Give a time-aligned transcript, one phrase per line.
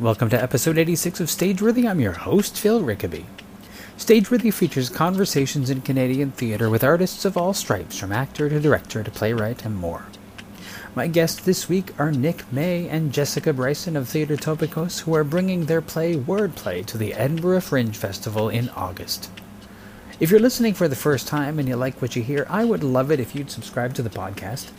[0.00, 1.86] Welcome to episode 86 of Stageworthy.
[1.86, 3.26] I'm your host, Phil Rickaby.
[3.98, 9.02] Stageworthy features conversations in Canadian theatre with artists of all stripes, from actor to director
[9.02, 10.06] to playwright and more.
[10.94, 15.22] My guests this week are Nick May and Jessica Bryson of Theatre Topicos, who are
[15.22, 19.30] bringing their play Wordplay to the Edinburgh Fringe Festival in August.
[20.18, 22.82] If you're listening for the first time and you like what you hear, I would
[22.82, 24.70] love it if you'd subscribe to the podcast.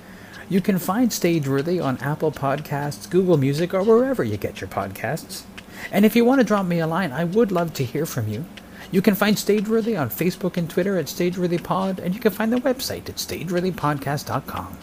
[0.51, 5.43] You can find Stageworthy on Apple Podcasts, Google Music, or wherever you get your podcasts.
[5.93, 8.27] And if you want to drop me a line, I would love to hear from
[8.27, 8.43] you.
[8.91, 12.57] You can find Stageworthy on Facebook and Twitter at StageworthyPod, and you can find the
[12.57, 14.77] website at StageworthyPodcast.com.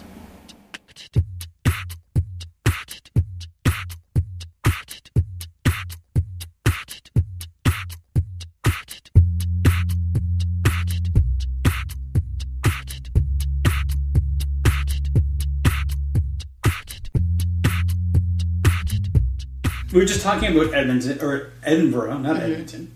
[19.99, 22.95] we were just talking about Edmonton or Edinburgh, not Edmonton,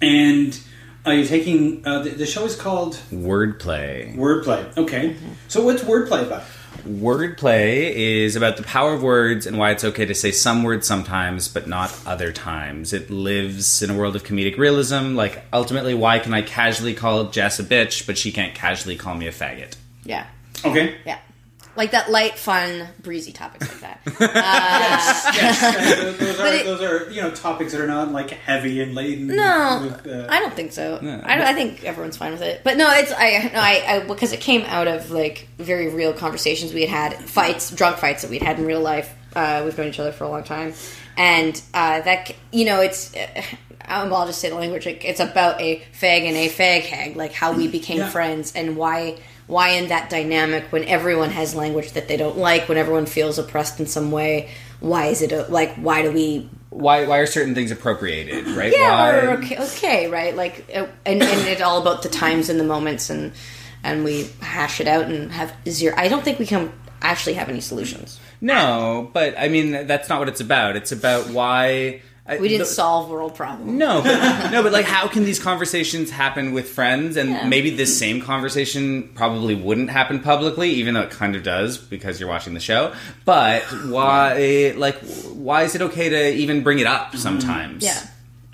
[0.00, 0.58] and
[1.06, 4.16] uh, you're taking uh, the, the show is called Wordplay.
[4.16, 4.74] Wordplay.
[4.78, 5.16] Okay,
[5.48, 6.44] so what's wordplay about?
[6.88, 10.86] Wordplay is about the power of words and why it's okay to say some words
[10.86, 12.94] sometimes, but not other times.
[12.94, 15.16] It lives in a world of comedic realism.
[15.16, 19.14] Like, ultimately, why can I casually call Jess a bitch, but she can't casually call
[19.14, 19.74] me a faggot?
[20.04, 20.26] Yeah.
[20.64, 20.96] Okay.
[21.04, 21.18] Yeah.
[21.76, 24.00] Like that light, fun, breezy topics like that.
[24.20, 26.18] yes, yes.
[26.18, 29.28] Those are it- those are you know topics that are not like heavy and laden.
[29.28, 30.96] No, with, uh, I don't think so.
[30.96, 32.62] I, don't- I think everyone's fine with it.
[32.64, 36.12] But no, it's I no I, I because it came out of like very real
[36.12, 39.14] conversations we had had, fights, drunk fights that we'd had in real life.
[39.36, 40.74] Uh, we've known each other for a long time,
[41.16, 43.14] and uh, that you know it's.
[43.16, 43.42] Uh,
[43.86, 44.86] I'll just say the language.
[44.86, 48.08] It's about a fag and a fag hag, like how we became Yeah.
[48.10, 49.18] friends and why
[49.50, 53.36] why in that dynamic when everyone has language that they don't like, when everyone feels
[53.36, 54.48] oppressed in some way.
[54.78, 55.74] Why is it a, like?
[55.74, 58.72] Why do we Why, why are certain things appropriated, right?
[58.72, 60.34] yeah, why, or okay, okay, right?
[60.34, 63.32] Like, uh, and, and it's all about the times and the moments, and
[63.82, 65.94] and we hash it out and have zero.
[65.98, 68.20] I don't think we can actually have any solutions.
[68.40, 70.76] No, but I mean, that's not what it's about.
[70.76, 72.02] It's about why.
[72.30, 73.72] I- We didn't the- solve world problems.
[73.72, 77.16] No, but, no, but like, how can these conversations happen with friends?
[77.16, 77.46] And Yeah.
[77.48, 82.20] maybe this same conversation probably wouldn't happen publicly, even though it kind of does because
[82.20, 82.92] you're watching the show.
[83.24, 84.98] But why, like,
[85.34, 87.84] why is it okay to even bring it up sometimes?
[87.84, 88.00] Yeah,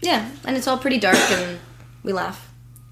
[0.01, 1.59] yeah, and it's all pretty dark, and
[2.03, 2.46] we laugh.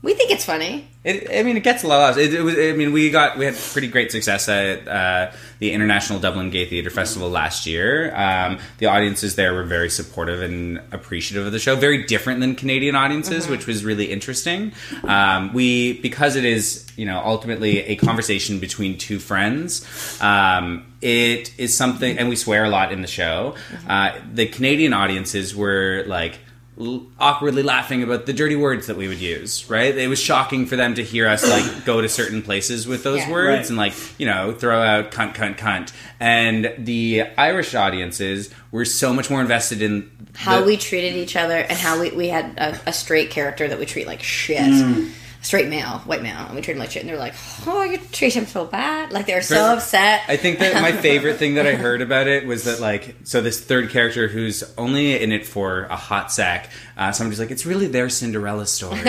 [0.05, 0.87] We think it's funny.
[1.03, 2.19] It, I mean, it gets a lot of.
[2.19, 2.57] It, it was.
[2.59, 6.67] I mean, we got we had pretty great success at uh, the International Dublin Gay
[6.67, 8.15] Theatre Festival last year.
[8.15, 11.75] Um, the audiences there were very supportive and appreciative of the show.
[11.75, 14.73] Very different than Canadian audiences, which was really interesting.
[15.05, 20.21] Um, we because it is you know ultimately a conversation between two friends.
[20.21, 23.55] Um, it is something, and we swear a lot in the show.
[23.89, 26.41] Uh, the Canadian audiences were like
[26.81, 29.97] l- awkwardly laughing about the dirty words that we would use, right?
[29.97, 33.21] It was shocking for them to hear us like go to certain places with those
[33.21, 33.31] Yeah.
[33.31, 33.69] words Right.
[33.69, 35.93] and like, you know, throw out cunt, cunt, cunt.
[36.21, 41.37] And the Irish audiences were so much more invested in How the- we treated each
[41.37, 44.59] other, and how we we had a, a straight character that we treat like shit.
[44.59, 45.11] Mm.
[45.45, 47.03] Straight male, white male, and we treat him like shit.
[47.03, 47.35] And they're like,
[47.67, 50.23] "Oh, you treat him so bad." Like they're so upset.
[50.27, 53.43] I think that my favorite thing that I heard about it was that like so
[53.43, 56.71] this third character who's only in it for a hot sec.
[56.97, 58.99] Uh, somebody's like, it's really their Cinderella story,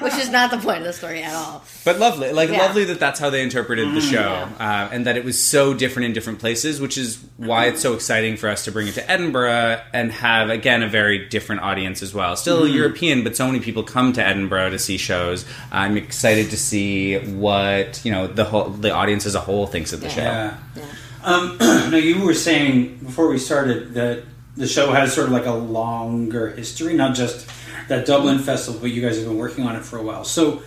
[0.00, 1.64] which is not the point of the story at all.
[1.84, 2.58] but lovely, like Yeah.
[2.58, 6.06] lovely that that's how they interpreted the show, uh, and that it was so different
[6.06, 9.10] in different places, which is why it's so exciting for us to bring it to
[9.10, 12.36] Edinburgh and have again a very different audience as well.
[12.36, 15.44] Still European, but so many people come to Edinburgh to see shows.
[15.72, 19.92] I'm excited to see what you know the whole the audience as a whole thinks
[19.92, 20.22] of the show.
[20.22, 20.56] Yeah.
[21.24, 24.22] Um, no, you were saying before we started that
[24.56, 27.48] the show has sort of like a longer history, not just
[27.88, 30.24] that Dublin festival, but you guys have been working on it for a while.
[30.24, 30.62] So,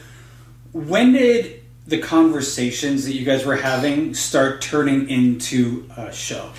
[0.71, 6.51] when did the conversations that you guys were having start turning into a show?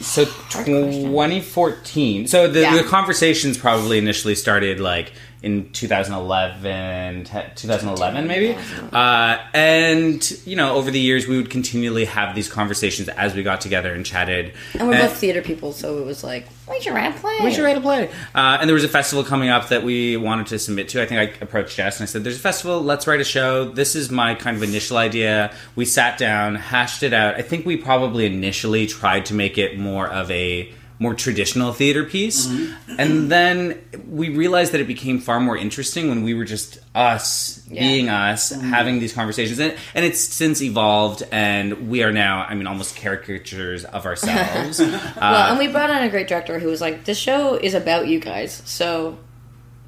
[0.00, 2.26] So 2014.
[2.26, 2.76] So the, Yeah.
[2.76, 8.56] the conversations probably initially started like in 2011, 2011 maybe.
[8.92, 13.42] Uh, and you know, over the years, we would continually have these conversations as we
[13.42, 14.52] got together and chatted.
[14.78, 17.38] And we're And- both theater people, so it was like, we should write a play.
[17.42, 18.08] we should write a play.
[18.34, 21.02] Uh, and there was a festival coming up that we wanted to submit to.
[21.02, 23.64] I think I approached Jess and I said, There's a festival, let's write a show.
[23.70, 25.52] This is my kind of initial idea.
[25.74, 27.34] We sat down, hashed it out.
[27.36, 32.04] I think we probably initially tried to make it more of a more traditional theater
[32.04, 32.46] piece.
[32.46, 32.94] Mm-hmm.
[33.00, 37.66] And then we realized that it became far more interesting when we were just us
[37.70, 37.80] Yeah.
[37.80, 38.68] being us, Mm-hmm.
[38.70, 39.58] having these conversations.
[39.58, 44.78] And, and it's since evolved, and we are now, I mean, almost caricatures of ourselves.
[44.80, 47.74] Uh, well, and we brought on a great director who was like, "This show is
[47.74, 49.18] about you guys." So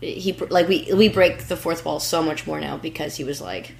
[0.01, 3.41] he like we we break the fourth wall so much more now because he was
[3.41, 3.75] like,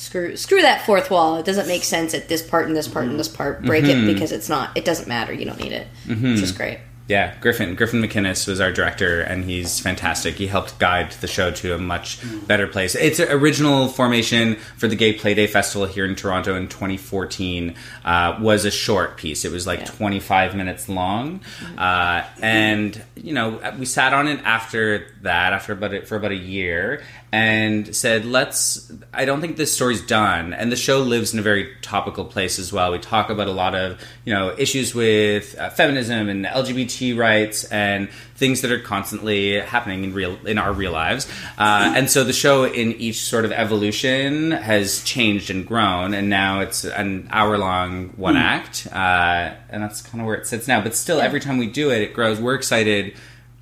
[0.00, 1.36] "Screw screw that fourth wall.
[1.36, 3.62] It doesn't make sense at this part and this part and this part.
[3.62, 4.08] Break Mm-hmm.
[4.08, 4.76] it because it's not.
[4.76, 5.32] It doesn't matter.
[5.32, 6.32] You don't need it." mm-hmm.
[6.32, 6.78] Which is great.
[7.08, 10.36] Yeah, Griffin Griffin McInnes was our director, and he's fantastic.
[10.36, 12.94] He helped guide the show to a much better place.
[12.94, 17.74] Its original formation for the Gay Playday Festival here in Toronto in 2014
[18.04, 19.44] uh, was a short piece.
[19.44, 19.86] It was like Yeah.
[19.86, 21.40] 25 minutes long,
[21.76, 26.30] uh, and you know we sat on it after that, after about it, for about
[26.30, 31.32] a year, and said, "Let's." I don't think this story's done, and the show lives
[31.32, 32.90] in a very topical place as well.
[32.90, 37.64] We talk about a lot of you know issues with uh, feminism and LGBT rights
[37.64, 41.28] and things that are constantly happening in real in our real lives.
[41.56, 46.28] Uh, and so the show, in each sort of evolution, has changed and grown, and
[46.28, 50.66] now it's an hour long one act, uh, and that's kind of where it sits
[50.66, 50.80] now.
[50.80, 52.40] But still, every time we do it, it grows.
[52.40, 53.14] We're excited.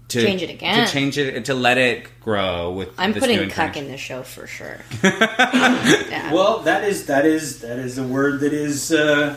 [0.09, 0.87] To Change it again.
[0.87, 2.89] To change it, to let it grow with.
[2.99, 4.79] I'm this putting new cuck in the show for sure.
[5.05, 6.33] yeah.
[6.33, 9.37] Well, that is that is that is a word that is uh,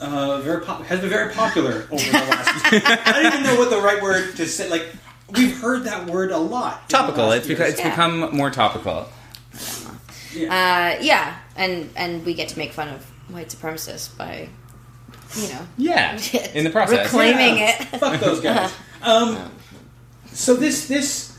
[0.00, 2.72] uh, very pop- has been very popular over the last.
[3.06, 4.70] I don't even know what the right word to say.
[4.70, 4.86] Like
[5.30, 6.88] we've heard that word a lot.
[6.88, 7.32] Topical.
[7.32, 7.90] It's because it's Yeah.
[7.90, 9.08] become more topical.
[10.34, 14.48] Uh, yeah, and and we get to make fun of white supremacists by,
[15.36, 16.18] you know, Yeah,
[16.54, 17.06] in the process.
[17.12, 17.98] reclaiming Yeah, it.
[17.98, 18.72] Fuck those guys.
[19.02, 19.50] Um,
[20.34, 21.36] so this this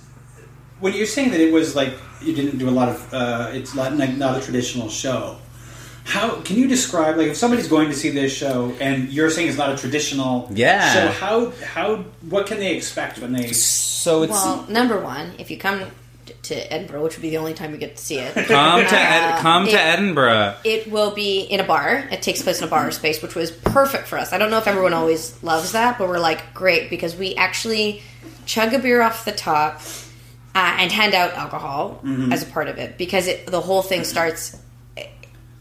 [0.80, 3.74] when you're saying that it was like you didn't do a lot of uh, it's
[3.76, 5.38] not not a traditional show.
[6.06, 9.48] How can you describe like if somebody's going to see this show and you're saying
[9.48, 10.92] it's not a traditional Yeah.
[10.94, 11.08] show?
[11.12, 11.96] How how
[12.30, 13.52] what can they expect when they?
[13.54, 15.86] So it's Well, number one, if you come t-
[16.44, 19.00] to Edinburgh, which would be the only time you get to see it, come to
[19.00, 20.56] Ed, Uh, come to it- Edinburgh.
[20.64, 22.08] it will be in a bar.
[22.12, 24.34] It takes place in a bar space, which was perfect for us.
[24.34, 28.02] I don't know if everyone always loves that, but we're like, great, because we actually
[28.46, 29.82] chug a beer off the top
[30.56, 32.02] uh, and hand out alcohol
[32.32, 34.56] as a part of it because it, the whole thing starts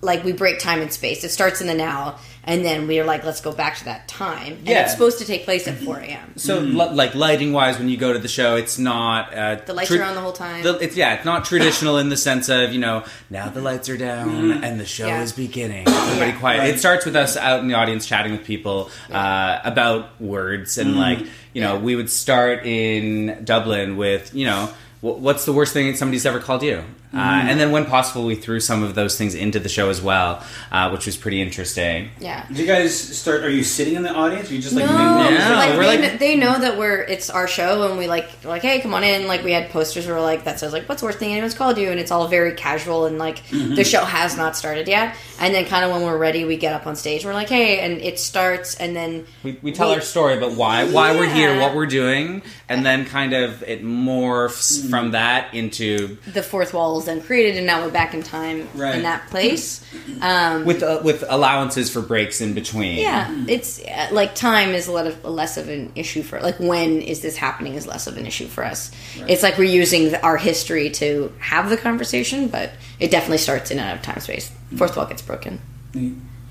[0.00, 1.22] like we break time and space.
[1.22, 4.54] It starts in the now, and then we're like, let's go back to that time.
[4.54, 4.82] And Yeah.
[4.82, 6.32] it's supposed to take place at 4 a.m.
[6.36, 9.72] So, li- like lighting wise, when you go to the show, it's not uh, The
[9.74, 10.62] lights are on the whole time.
[10.62, 13.88] The, it's yeah, it's not traditional in the sense of you know now the lights
[13.88, 15.22] are down and the show Yeah.
[15.22, 15.86] is beginning.
[15.88, 16.38] Everybody Yeah.
[16.38, 16.58] quiet.
[16.58, 16.74] Right.
[16.74, 20.96] It starts with us out in the audience chatting with people uh, about words and
[20.96, 21.20] like
[21.52, 21.80] you know Yeah.
[21.80, 24.66] we would start in Dublin with you know.
[25.00, 26.82] wh- What's the worst thing that somebody's ever called you?
[27.14, 30.00] Uh, and then, when possible, we threw some of those things into the show as
[30.00, 32.08] well, uh, which was pretty interesting.
[32.20, 32.46] Yeah.
[32.48, 33.42] Did you guys start?
[33.44, 34.48] Are you sitting in the audience?
[34.48, 35.34] Or are you just like no, mingling?
[35.34, 38.06] Yeah, like, we're they, like- kn- they know that we're it's our show, and we
[38.08, 39.26] like we're like, hey, come on in.
[39.26, 41.76] Like we had posters where like that says like, what's the worst thing anyone's called
[41.76, 43.74] you, and it's all very casual and like Mm-hmm.
[43.74, 45.14] the show has not started yet.
[45.38, 47.24] And then kind of when we're ready, we get up on stage.
[47.26, 50.52] We're like, hey, and it starts, and then We, we tell We- our story about
[50.52, 55.52] why why we're here, what we're doing, and then kind of it morphs from that
[55.54, 58.94] into the fourth wall is then created, and now we're back in time Right.
[58.96, 59.84] in that place.
[60.20, 62.98] Um, with uh, with allowances for breaks in between.
[62.98, 66.58] Yeah, it's uh, like time is a lot of less of an issue for like
[66.60, 68.90] when is this happening is less of an issue for us.
[69.28, 72.70] It's like we're using the, our history to have the conversation, but
[73.00, 74.50] it definitely starts in and out of time space.
[74.76, 75.60] Fourth wall gets broken.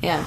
[0.01, 0.25] Yeah,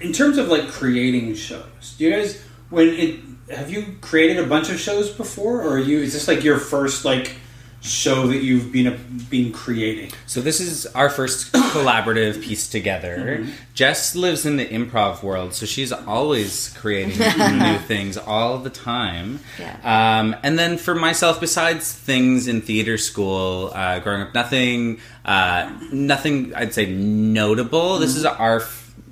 [0.00, 3.20] in terms of like creating shows, do you guys when it
[3.54, 6.58] have you created a bunch of shows before, or are you is this like your
[6.58, 7.36] first like
[7.84, 10.10] show that you've been a, been creating?
[10.26, 13.46] So this is our first collaborative piece together.
[13.74, 17.18] Jess lives in the improv world, so she's always creating
[17.58, 19.40] new things all the time.
[19.58, 19.76] Yeah.
[19.84, 25.70] Um, and then for myself, besides things in theater school, uh, growing up, nothing, uh,
[25.92, 27.98] nothing I'd say notable.
[27.98, 28.62] This is our,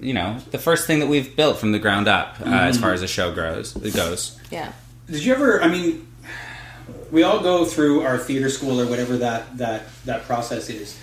[0.01, 2.93] you know, the first thing that we've built from the ground up uh, as far
[2.93, 3.77] as a show grows.
[3.77, 4.39] It goes.
[4.51, 4.73] yeah,
[5.11, 5.63] Did you ever?
[5.63, 6.07] I mean,
[7.13, 10.99] we all go through our theater school or whatever that that that process is.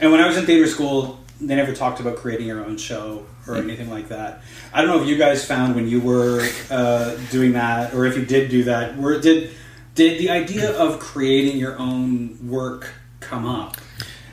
[0.00, 3.26] And when I was in theater school, they never talked about creating your own show
[3.48, 4.42] or anything like that.
[4.72, 8.16] I don't know if you guys found when you were uh, doing that, or if
[8.16, 9.50] you did do that, where did
[9.94, 13.76] did the idea of creating your own work come up?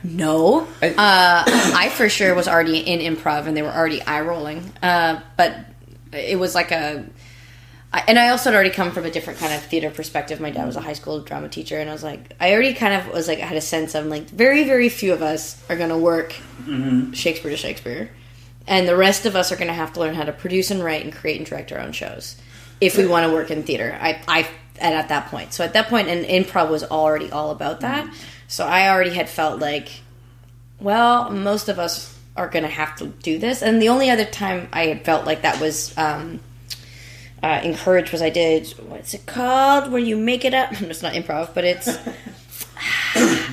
[0.03, 0.67] no.
[0.81, 1.43] I- uh,
[1.75, 4.71] I for sure was already in improv, and they were already eye rolling.
[4.81, 5.55] Uh, but
[6.11, 7.05] it was like a.
[7.93, 10.39] I, and I also had already come from a different kind of theater perspective.
[10.39, 12.93] My dad was a high school drama teacher, and I was like, I already kind
[12.93, 15.75] of was like, I had a sense of like, very, very few of us are
[15.75, 16.33] going to work
[17.13, 18.09] Shakespeare to Shakespeare,
[18.65, 20.81] and the rest of us are going to have to learn how to produce and
[20.83, 22.37] write and create and direct our own shows.
[22.81, 23.97] if we want to work in theater.
[24.01, 24.47] I, I,
[24.79, 28.11] and at that point, so at that point, and improv was already all about that.
[28.47, 29.89] So I already had felt like,
[30.79, 33.61] well, most of us are going to have to do this.
[33.61, 36.39] And the only other time I had felt like that was um,
[37.43, 39.91] uh, encouraged was I did what's it called?
[39.91, 40.71] Where you make it up?
[40.81, 41.85] it's not improv, but it's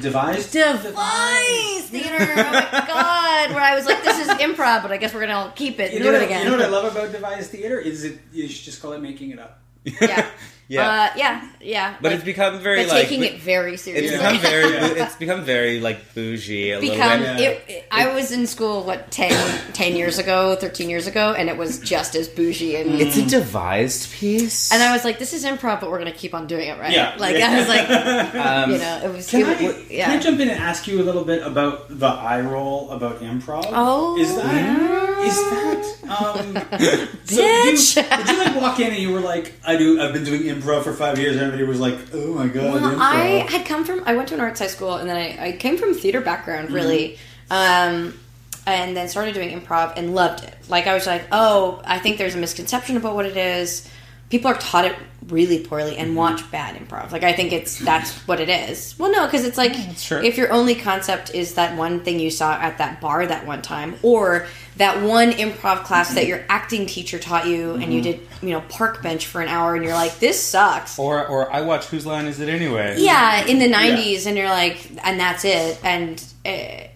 [0.01, 0.53] Devised.
[0.53, 2.17] device theater.
[2.21, 3.51] Oh my god!
[3.51, 5.97] Where I was like, this is improv, but I guess we're gonna keep it You
[5.97, 6.45] and know, do what it I, again.
[6.45, 9.01] you know what I love about devised theater is it you should just call it
[9.01, 9.61] making it up.
[9.85, 10.31] yeah,
[10.71, 10.87] Yeah.
[10.87, 11.95] uh, yeah, yeah.
[12.01, 14.09] but Like, it's become very but like taking it very seriously.
[14.09, 14.65] it's become very
[15.01, 17.41] it's become very like bougie a become little bit.
[17.41, 21.49] It, it- I was in school what 10, 10 years ago, thirteen years ago, and
[21.49, 24.71] it was just as bougie and It's a devised piece.
[24.71, 26.93] and I was like, this is improv, but we're gonna keep on doing it right.
[26.93, 27.17] Yeah.
[27.19, 27.89] like I was like,
[28.35, 29.31] um, you know, it was.
[29.31, 30.07] Can it I, yeah.
[30.09, 33.21] can I jump in and ask you a little bit about the eye roll about
[33.23, 33.65] improv?
[33.69, 34.19] Oh.
[34.19, 36.55] is that is that um?
[37.25, 37.95] so Bitch.
[37.95, 40.01] Did you, did you like walk in and you were like, I do.
[40.01, 41.37] I've been doing improv for five years.
[41.37, 42.99] and Everybody was like, Oh my god, Well, improv.
[42.99, 44.03] I had come from.
[44.07, 46.71] I went to an arts high school, and then I, I came from theater background,
[46.71, 47.19] really,
[47.51, 48.19] um,
[48.67, 50.55] and then started doing improv and loved it.
[50.69, 53.89] Like I was like, oh, I think there's a misconception about what it is.
[54.31, 54.95] People are taught it
[55.29, 56.19] really poorly and mm-hmm.
[56.19, 57.13] watch bad improv.
[57.13, 58.95] Like I think it's that's what it is.
[58.99, 60.23] Well, no, because it's like true.
[60.23, 63.63] if your only concept is that one thing you saw at that bar that one
[63.63, 66.29] time, or that one improv class that mm-hmm.
[66.29, 68.21] your acting teacher taught you, and you mm-hmm.
[68.21, 70.99] did, you know, park bench for an hour, and you're like, this sucks.
[70.99, 72.97] or or I watch Whose Line Is It Anyway?
[72.99, 76.89] Yeah, in the '90s, and you're like, and that's it, and uh,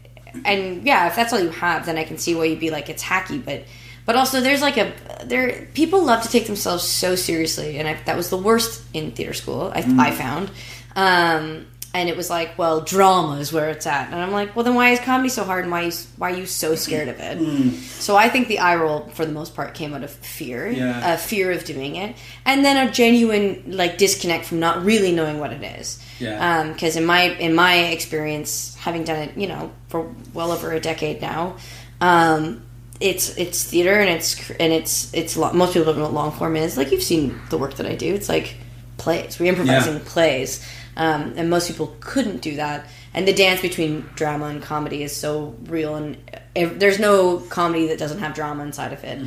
[0.44, 2.88] and yeah, if that's all you have, then I can see why you'd be like,
[2.88, 3.64] it's hacky, but
[4.06, 4.92] but also there's like a
[5.24, 9.12] there people love to take themselves so seriously, and I, that was the worst in
[9.12, 9.70] theater school.
[9.74, 10.50] I, I found,
[10.96, 14.64] um, and it was like, well, drama is where it's at, and I'm like, well,
[14.64, 17.74] then why is comedy so hard, and why why are you so scared of it?
[18.00, 21.14] So I think the eye roll, for the most part, came out of fear, Yeah.
[21.14, 25.38] a fear of doing it, and then a genuine like disconnect from not really knowing
[25.38, 26.02] what it is.
[26.18, 26.72] Yeah.
[26.72, 30.80] Because in my in my experience, having done it, you know, for well over a
[30.80, 31.56] decade now,
[32.00, 32.62] um,
[33.02, 36.56] it's it's theater and it's and it's it's most people don't know what long form
[36.56, 36.76] is.
[36.76, 38.14] Like you've seen the work that I do.
[38.14, 38.54] It's like
[38.98, 39.38] plays.
[39.38, 40.00] We're improvising Yeah.
[40.04, 40.64] plays,
[40.96, 42.86] um, and most people couldn't do that.
[43.14, 46.16] And the dance between drama and comedy is so real, and
[46.56, 49.18] ev- there's no comedy that doesn't have drama inside of it.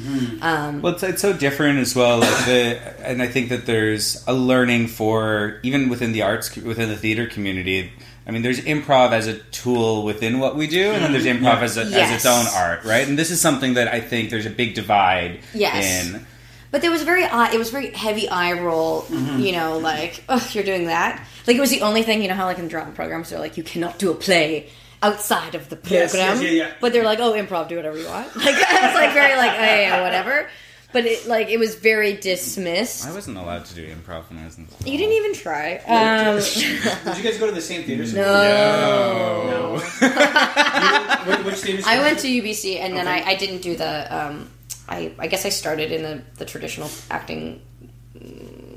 [0.42, 2.18] Um, Well, it's, it's so different as well.
[2.20, 6.90] Like the, and I think that there's a learning for even within the arts, within
[6.90, 7.92] the theater community.
[8.28, 11.58] I mean, there's improv as a tool within what we do, and then there's improv
[11.60, 11.62] Yeah.
[11.64, 13.08] as, a, as its own art, right?
[13.08, 16.06] And this is something that I think there's a big divide Yes.
[16.14, 16.26] in.
[16.72, 19.40] But there was very eye, it was very heavy eye roll, Mm-hmm.
[19.40, 21.26] you know, like, oh, you're doing that.
[21.48, 23.58] Like it was the only thing, you know how like in drama programs they're like,
[23.58, 24.70] you cannot do a play
[25.04, 26.02] outside of the program.
[26.02, 26.72] Yes, yes, yeah, yeah.
[26.82, 28.36] But they're like, oh, improv, do whatever you want.
[28.36, 30.50] Like it's like very like, oh, yeah, yeah, whatever.
[30.96, 33.06] But it like it was very dismissed.
[33.06, 34.90] I wasn't allowed to do improv when I was in school.
[34.90, 35.76] You didn't even try.
[35.80, 36.38] Um,
[37.06, 38.06] Did you guys go to the same theater?
[38.06, 38.22] school?
[38.24, 39.74] no.
[41.26, 41.84] Which, which theater?
[41.86, 44.18] I went to UBC and then I, I didn't do the.
[44.18, 44.50] Um,
[44.88, 47.60] I I guess I started in the, the traditional acting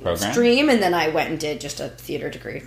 [0.03, 0.33] program.
[0.33, 2.63] stream and then I went and did just a theater degree.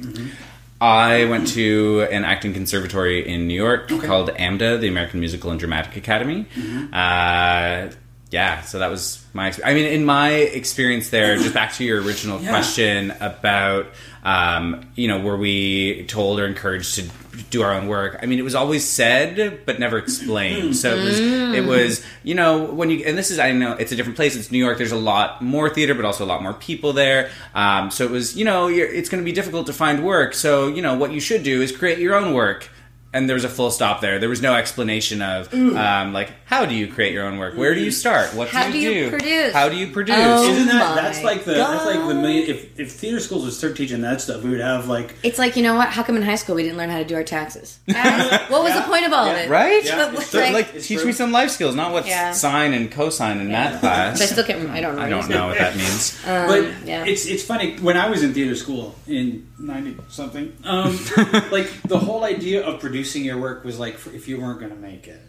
[0.80, 5.60] I went to an acting conservatory in New York called AMDA, the American Musical and
[5.60, 6.48] Dramatic Academy.
[6.94, 7.90] Uh,
[8.32, 9.50] yeah, so that was my.
[9.50, 12.50] exp- I mean, in my experience there, just back to your original Yeah.
[12.50, 13.88] question about,
[14.24, 17.04] um, you know, were we told or encouraged to
[17.50, 18.18] do our own work?
[18.22, 20.76] I mean, it was always said, but never explained.
[20.78, 23.92] So it was, it was, you know, when you, and this is, I know it's
[23.92, 24.36] a different place.
[24.36, 24.78] It's New York.
[24.78, 27.30] There's a lot more theater, but also a lot more people there.
[27.56, 30.34] Um, so it was, you know, you're, it's going to be difficult to find work.
[30.34, 32.70] So, you know, what you should do is create your own work.
[33.14, 34.20] And there was a full stop there.
[34.20, 37.56] There was no explanation of, um, like, how do you create your own work?
[37.58, 38.34] Where do you start?
[38.34, 39.10] What How do do you you do?
[39.10, 39.54] produce?
[39.54, 40.16] How do you produce?
[40.18, 40.50] Oh.
[40.50, 42.22] Isn't that my that's like the that's like the God.
[42.22, 45.38] million if, if theater schools would start teaching that stuff, we would have like It's
[45.40, 45.90] like you know what?
[45.90, 47.80] How come in high school we didn't learn how to do our taxes?
[47.88, 48.80] Guys, what was Yeah.
[48.82, 49.34] the point of all Yeah.
[49.34, 49.50] of it?
[49.50, 49.84] Right?
[49.84, 50.54] Yeah, But, it's So, true.
[50.54, 51.08] like, It's teach true.
[51.08, 52.32] me some life skills, not what's Yeah.
[52.32, 54.20] sine and cosine in math class.
[54.20, 54.60] Which I still can't.
[54.60, 54.78] remember.
[54.78, 55.02] I don't know.
[55.02, 56.18] I don't know what that means.
[56.26, 57.04] but yeah.
[57.06, 60.54] it's it's funny when I was in theater school in ninety something.
[60.64, 60.98] Um,
[61.52, 64.72] like the whole idea of producing your work was like for, if you weren't going
[64.72, 65.22] to make it.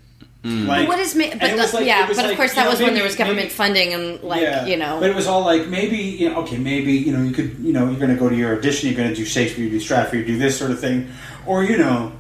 [0.44, 0.66] Mm.
[0.66, 2.64] Like, What is ma- but it the- like- yeah, it was but of course that
[2.64, 4.66] know, was when there was government maybe- funding and like yeah.
[4.66, 4.98] you know.
[4.98, 7.72] But it was all like maybe you know okay maybe you know you could you
[7.72, 9.78] know you're going to go to your audition you're going to do Shakespeare you do
[9.78, 11.08] Stratford you do this sort of thing
[11.46, 12.10] or you know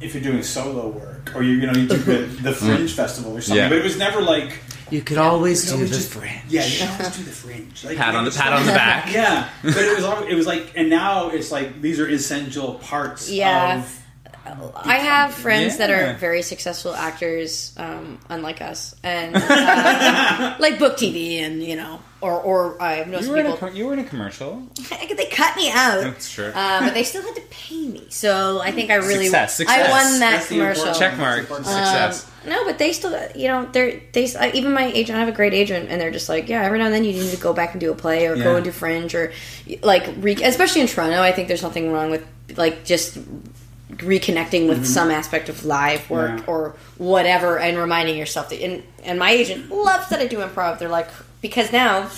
[0.00, 2.12] if you're doing solo work or you you know you do the,
[2.42, 2.94] the Fringe mm.
[2.94, 3.68] Festival or something Yeah.
[3.68, 4.60] but it was never like
[4.92, 6.14] You could always do we just-
[6.48, 8.66] yeah you can always do the Fringe like, Pat on the it's pat like- on
[8.66, 9.12] the back.
[9.12, 12.74] yeah but it was all, it was like and now it's like these are essential
[12.74, 13.78] parts Yeah.
[13.80, 14.01] of
[14.44, 20.96] I have friends that are very successful actors, um, unlike us, and uh, like book
[20.96, 23.68] TV, and you know, or or I know You some were, in a, people.
[23.68, 24.62] co- you were in a commercial.
[25.16, 26.02] they cut me out.
[26.02, 26.52] That's true.
[26.54, 29.88] Uh, but they still had to pay me, so I think I really Success, success.
[29.88, 30.86] I won that That's commercial.
[30.88, 31.38] important- Check mark.
[31.40, 31.66] important.
[31.68, 32.28] Success.
[32.44, 35.16] No, but they still, you know, they're they even my agent.
[35.16, 37.12] I have a great agent, and they're just like, yeah, every now and then you
[37.12, 38.42] need to go back and do a play or Yeah.
[38.44, 39.32] go and do Fringe or
[39.82, 41.22] like, re- especially in Toronto.
[41.22, 43.16] I think there's nothing wrong with like just
[44.02, 46.38] reconnecting with some aspect of live work Mm-hmm.
[46.38, 46.44] Yeah.
[46.54, 48.60] or whatever, and reminding yourself that.
[48.62, 50.78] And and my agent loves that I do improv.
[50.78, 51.08] They're like
[51.40, 52.08] because now.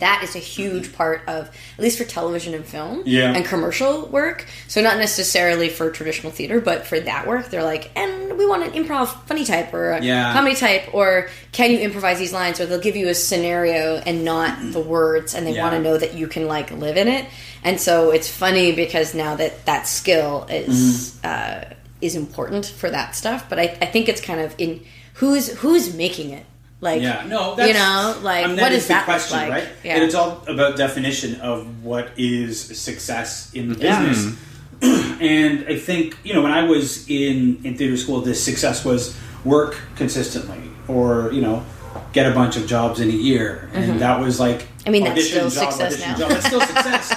[0.00, 3.32] That is a huge part of, at least for television and film, Yeah.
[3.32, 4.44] and commercial work.
[4.66, 8.64] So not necessarily for traditional theater, but for that work, they're like, and we want
[8.64, 10.32] an improv funny type or a Yeah.
[10.32, 12.58] comedy type, or can you improvise these lines?
[12.58, 15.62] Or they'll give you a scenario and not the words, and they Yeah.
[15.62, 17.26] want to know that you can like live in it.
[17.64, 21.70] And so it's funny because now that that skill is Mm-hmm.
[21.72, 23.48] uh, is important for that stuff.
[23.48, 26.44] But I, I think it's kind of in who's who's making it.
[26.80, 29.64] Like Yeah, no, that's, you know, like I mean, what is that question, look like?
[29.64, 29.72] right?
[29.82, 29.94] Yeah.
[29.94, 34.04] And it's all about definition of what is success in the Yeah.
[34.06, 34.38] business.
[35.20, 39.16] and I think you know when I was in in theater school, this success was
[39.44, 41.64] work consistently, or you know,
[42.12, 44.88] get a bunch of jobs in a year, and that was like Mm-hmm.
[44.88, 46.18] I mean, that's still job, success audition, now.
[46.18, 46.28] job.
[46.28, 47.16] That's still success.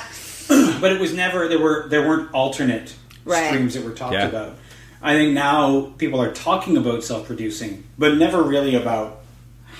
[0.81, 2.93] but it was never there were there weren't alternate
[3.25, 3.47] Right.
[3.47, 4.27] streams that were talked Yeah.
[4.27, 4.55] about.
[5.01, 9.19] I think now people are talking about self producing, but never really about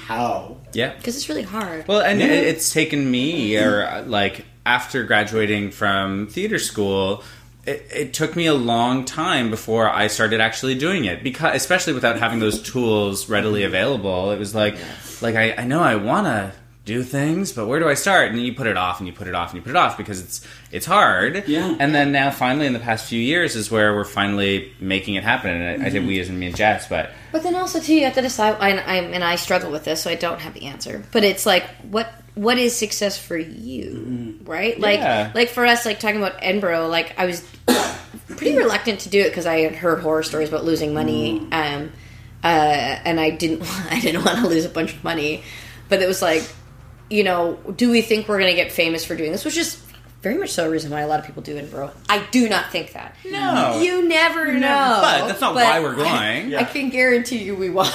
[0.06, 0.58] how.
[0.74, 0.94] Yeah.
[0.98, 1.88] because it's really hard.
[1.88, 2.27] Well, and Yeah.
[2.27, 7.24] it's taken me, or like after graduating from theater school,
[7.66, 11.24] it, it took me a long time before I started actually doing it.
[11.24, 14.75] Because, especially without having those tools readily available, it was like,
[15.22, 16.51] like I, I know I want to
[16.88, 18.32] do things, but where do I start?
[18.32, 19.96] And you put it off, and you put it off, and you put it off
[19.98, 20.41] because it's
[20.72, 21.44] it's hard.
[21.48, 21.75] Yeah.
[21.79, 25.24] And then now, finally, in the past few years, is where we're finally making it
[25.24, 25.51] happen.
[25.51, 27.94] And I, I think we, as in me and Jess, but But then also too,
[27.94, 28.58] you have to decide.
[28.60, 31.03] And I, and I struggle with this, so I don't have the answer.
[31.12, 34.79] But it's like, what what is success for you, right?
[34.79, 35.32] Like Yeah.
[35.36, 36.88] like for us, like talking about Edinburgh.
[36.88, 37.44] Like I was
[38.27, 41.91] pretty reluctant to do it because I had heard horror stories about losing money, um,
[42.44, 42.48] uh,
[43.08, 45.44] and I didn't I didn't want to lose a bunch of money.
[45.89, 46.44] But it was like,
[47.10, 49.46] you know, do we think we're going to get famous for doing this?
[49.46, 49.82] Which is
[50.22, 51.91] very much so a reason why a lot of people do Edinburgh.
[52.10, 53.15] I do not think that.
[53.26, 53.80] No.
[53.82, 55.00] you never know.
[55.02, 56.56] but that's not But why we're going.
[56.56, 57.93] I can guarantee you we won't.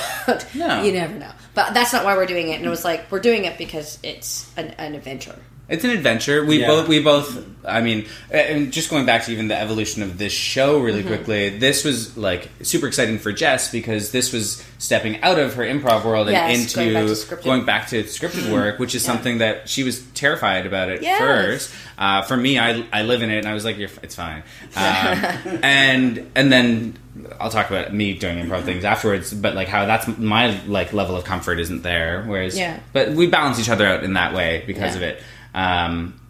[0.55, 0.83] No.
[0.83, 1.31] You never know.
[1.55, 2.57] But that's not why we're doing it.
[2.57, 5.37] And it was like, we're doing it because it's an, an adventure.
[5.73, 6.45] It's an adventure.
[6.45, 6.67] We Yeah.
[6.69, 7.45] both, we both.
[7.65, 11.09] I mean, and just going back to even the evolution of this show really Mm-hmm.
[11.09, 11.49] quickly.
[11.59, 16.05] This was like super exciting for Jess because this was stepping out of her improv
[16.05, 17.45] world and into going back to scripted.
[17.45, 21.19] going back to scripted work, which is something that she was terrified about at Yes.
[21.21, 21.71] first.
[21.97, 24.43] Uh, for me, I, I live in it, and I was like, You're, "It's fine."
[24.77, 26.99] Um, and and then
[27.41, 29.33] I'll talk about me doing improv things afterwards.
[29.33, 32.25] But like how that's my like level of comfort isn't there.
[32.27, 32.81] Whereas, Yeah.
[32.93, 34.97] But we balance each other out in that way because Yeah.
[34.97, 35.23] of it.
[35.55, 36.21] Um,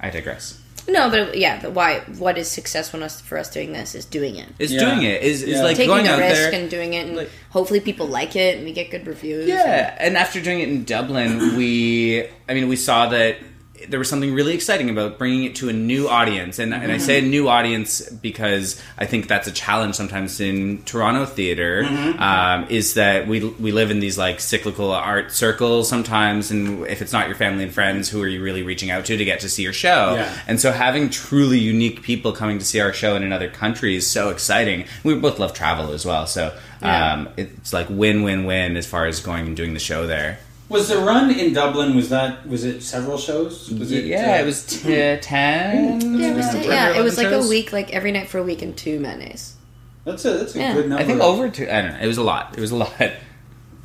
[0.00, 0.58] I digress.
[0.88, 2.00] No, but yeah, but why?
[2.18, 3.94] What is success when us for us doing this?
[3.94, 4.80] Is doing it, Is Yeah.
[4.80, 5.62] doing it is is Yeah.
[5.62, 6.52] like taking going the out risk there.
[6.60, 9.46] and doing it, and like- hopefully people like it and we get good reviews.
[9.46, 13.36] Yeah, and after doing it in Dublin, we, I mean, we saw that
[13.88, 16.98] there was something really exciting about bringing it to a new audience, and, and I
[16.98, 21.84] say a new audience because I think that's a challenge sometimes in Toronto theater.
[21.84, 27.02] Um, is that we we live in these like cyclical art circles sometimes, and if
[27.02, 29.40] it's not your family and friends, who are you really reaching out to to get
[29.40, 30.14] to see your show?
[30.14, 30.38] Yeah.
[30.46, 34.06] And so having truly unique people coming to see our show in another country is
[34.06, 34.84] so exciting.
[35.04, 37.12] We both love travel as well, so Yeah.
[37.12, 40.38] um, it's like win win win as far as going and doing the show there.
[40.70, 41.94] Was the run in Dublin?
[41.96, 43.70] Was that was it several shows?
[43.70, 44.04] Was it?
[44.06, 44.88] yeah, uh, it was t-
[45.20, 46.00] ten.
[46.18, 47.46] Yeah, it was, Ten, yeah, it was like shows.
[47.46, 49.56] a week, like every night for a week and two matinees.
[50.04, 50.74] That's a that's a Yeah.
[50.74, 51.02] good number.
[51.02, 51.68] I think over two.
[51.68, 51.98] I don't know.
[52.00, 52.56] It was a lot.
[52.56, 52.92] It was a lot.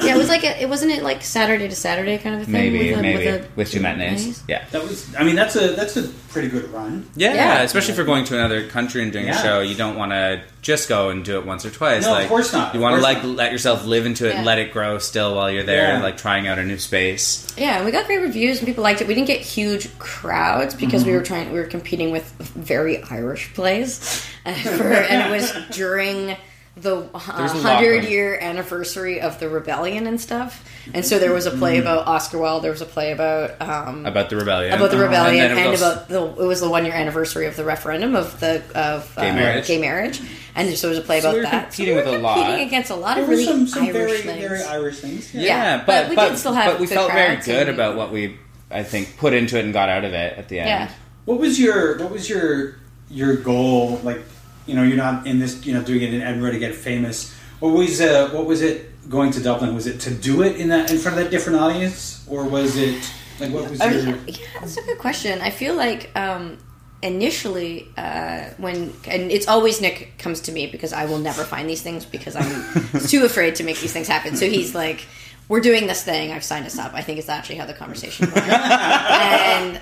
[0.01, 2.43] Yeah, it was like a, it wasn't it like Saturday to Saturday kind of a
[2.45, 2.51] thing.
[2.53, 4.43] Maybe, with a, maybe with, a, with two matinees.
[4.45, 4.65] Yeah.
[4.71, 5.15] that was.
[5.15, 7.09] I mean, that's a that's a pretty good run.
[7.15, 7.61] yeah, Yeah.
[7.61, 9.39] Especially for going to another country and doing Yeah.
[9.39, 12.03] a show, you don't want to just go and do it once or twice.
[12.03, 12.75] No, of course not.
[12.75, 13.35] You want to like not.
[13.37, 16.03] let yourself live into it and let it grow still while you're there, Yeah.
[16.03, 17.47] like trying out a new space.
[17.57, 19.07] Yeah, and we got great reviews and people liked it.
[19.07, 21.11] We didn't get huge crowds because Mm-hmm.
[21.11, 25.53] we were trying we were competing with very Irish plays, uh, for, and it was
[25.77, 26.35] during
[26.77, 30.63] the uh, There's a lot hundred going- year anniversary of the rebellion and stuff.
[30.93, 31.87] And so there was a play Mm-hmm.
[31.87, 32.63] about Oscar Wilde.
[32.63, 34.73] There was a play about um, About the rebellion.
[34.73, 35.05] about the Uh-huh.
[35.05, 38.15] rebellion then it and, about the it was the one year anniversary of the referendum
[38.15, 39.67] of the of uh, Gay marriage.
[39.67, 40.19] gay marriage.
[40.53, 41.63] And so there was a play So about we that.
[41.71, 42.35] competing we with were a lot.
[42.37, 44.41] competing against a lot There of really some, some Irish very things.
[44.47, 45.33] very Irish things.
[45.33, 47.67] Yeah, Yeah, but, but we but, did still have but we the felt very good
[47.67, 48.37] and- about what we,
[48.69, 50.67] I think, put into it and got out of it at the end.
[50.69, 50.89] Yeah.
[51.25, 52.75] What was your What was your
[53.09, 54.21] your goal like
[54.65, 57.33] you know, you're not in this, you know, doing it in Edinburgh to get famous.
[57.59, 59.75] What was uh, what was it going to Dublin?
[59.75, 62.77] Was it to do it in that in front of that different audience, or was
[62.77, 64.17] it like what was your?
[64.27, 65.41] yeah, that's a good question.
[65.41, 66.57] I feel like um,
[67.01, 71.69] initially uh, when and it's always Nick comes to me because I will never find
[71.69, 74.35] these things because I'm too afraid to make these things happen.
[74.35, 75.05] So he's like,
[75.47, 76.31] "We're doing this thing.
[76.31, 78.47] I've signed us up." I think it's actually how the conversation went.
[78.47, 79.81] and uh,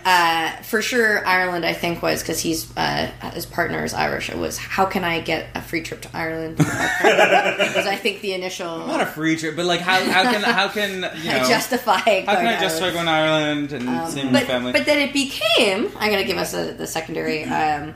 [0.62, 1.66] for sure, Ireland.
[1.66, 4.30] I think was because he's uh, his partner is Irish.
[4.30, 6.58] It was how can I get a free trip to Ireland?
[6.60, 6.68] was
[7.88, 10.92] I think the initial Not a free trip, but like how how can how can
[10.94, 11.00] you
[11.32, 11.98] know justify.
[11.98, 14.72] how can I justify going to Ireland and seeing my family?
[14.72, 17.94] but then it became i'm going to give us a, the secondary um,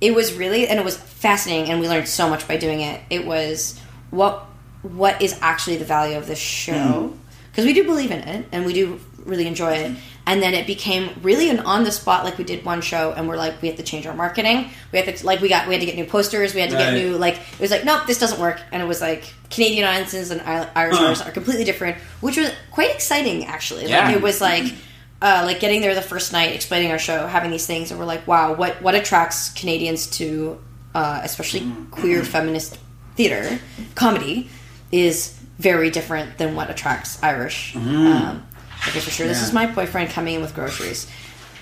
[0.00, 3.00] it was really and it was fascinating and we learned so much by doing it
[3.10, 3.78] it was
[4.10, 4.46] what
[4.82, 7.12] what is actually the value of this show
[7.50, 10.66] because we do believe in it and we do really enjoy it and then it
[10.66, 13.68] became really an on the spot like we did one show and we're like we
[13.68, 14.70] have to change our marketing.
[14.92, 16.76] We had to like we got we had to get new posters we had to
[16.76, 18.60] get new like it was like nope this doesn't work.
[18.72, 22.50] And it was like canadian audiences and Ir- irish audiences are completely different which was
[22.72, 23.86] quite exciting actually.
[23.88, 24.06] Yeah.
[24.08, 24.74] like it was like
[25.22, 28.04] uh, like getting there the first night, explaining our show, having these things, and we're
[28.06, 30.60] like, wow, what what attracts Canadians to,
[30.94, 32.78] uh, especially queer feminist
[33.14, 33.58] theater
[33.94, 34.50] comedy,
[34.92, 37.74] is very different than what attracts Irish.
[37.76, 38.46] Um,
[38.88, 39.26] okay, for sure.
[39.26, 41.10] This is my boyfriend coming in with groceries.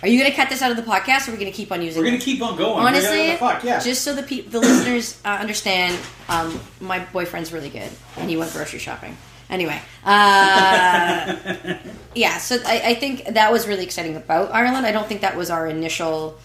[0.03, 1.57] Are you going to cut this out of the podcast, or are we going to
[1.57, 2.03] keep on using?
[2.03, 2.05] It?
[2.05, 2.85] We're gonna keep on going.
[2.87, 3.81] Honestly, the fuck, yeah.
[3.81, 8.37] just so the pe- the listeners uh, understand, um, my boyfriend's really good, and he
[8.37, 9.17] went grocery shopping.
[9.49, 11.75] Anyway, uh,
[12.15, 12.37] yeah.
[12.39, 14.85] So I, I think that was really exciting about Ireland.
[14.87, 16.39] I don't think that was our initial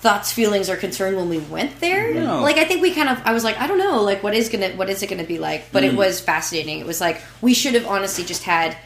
[0.00, 2.12] thoughts, feelings, or concern when we went there.
[2.14, 2.42] No.
[2.42, 4.48] Like I think we kind of, I was like, I don't know, like what is
[4.48, 5.70] gonna, what is it gonna be like?
[5.72, 5.92] But Mm.
[5.92, 6.80] it was fascinating.
[6.80, 8.76] It was like we should have honestly just had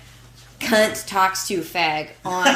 [0.60, 2.46] cunt talks to fag on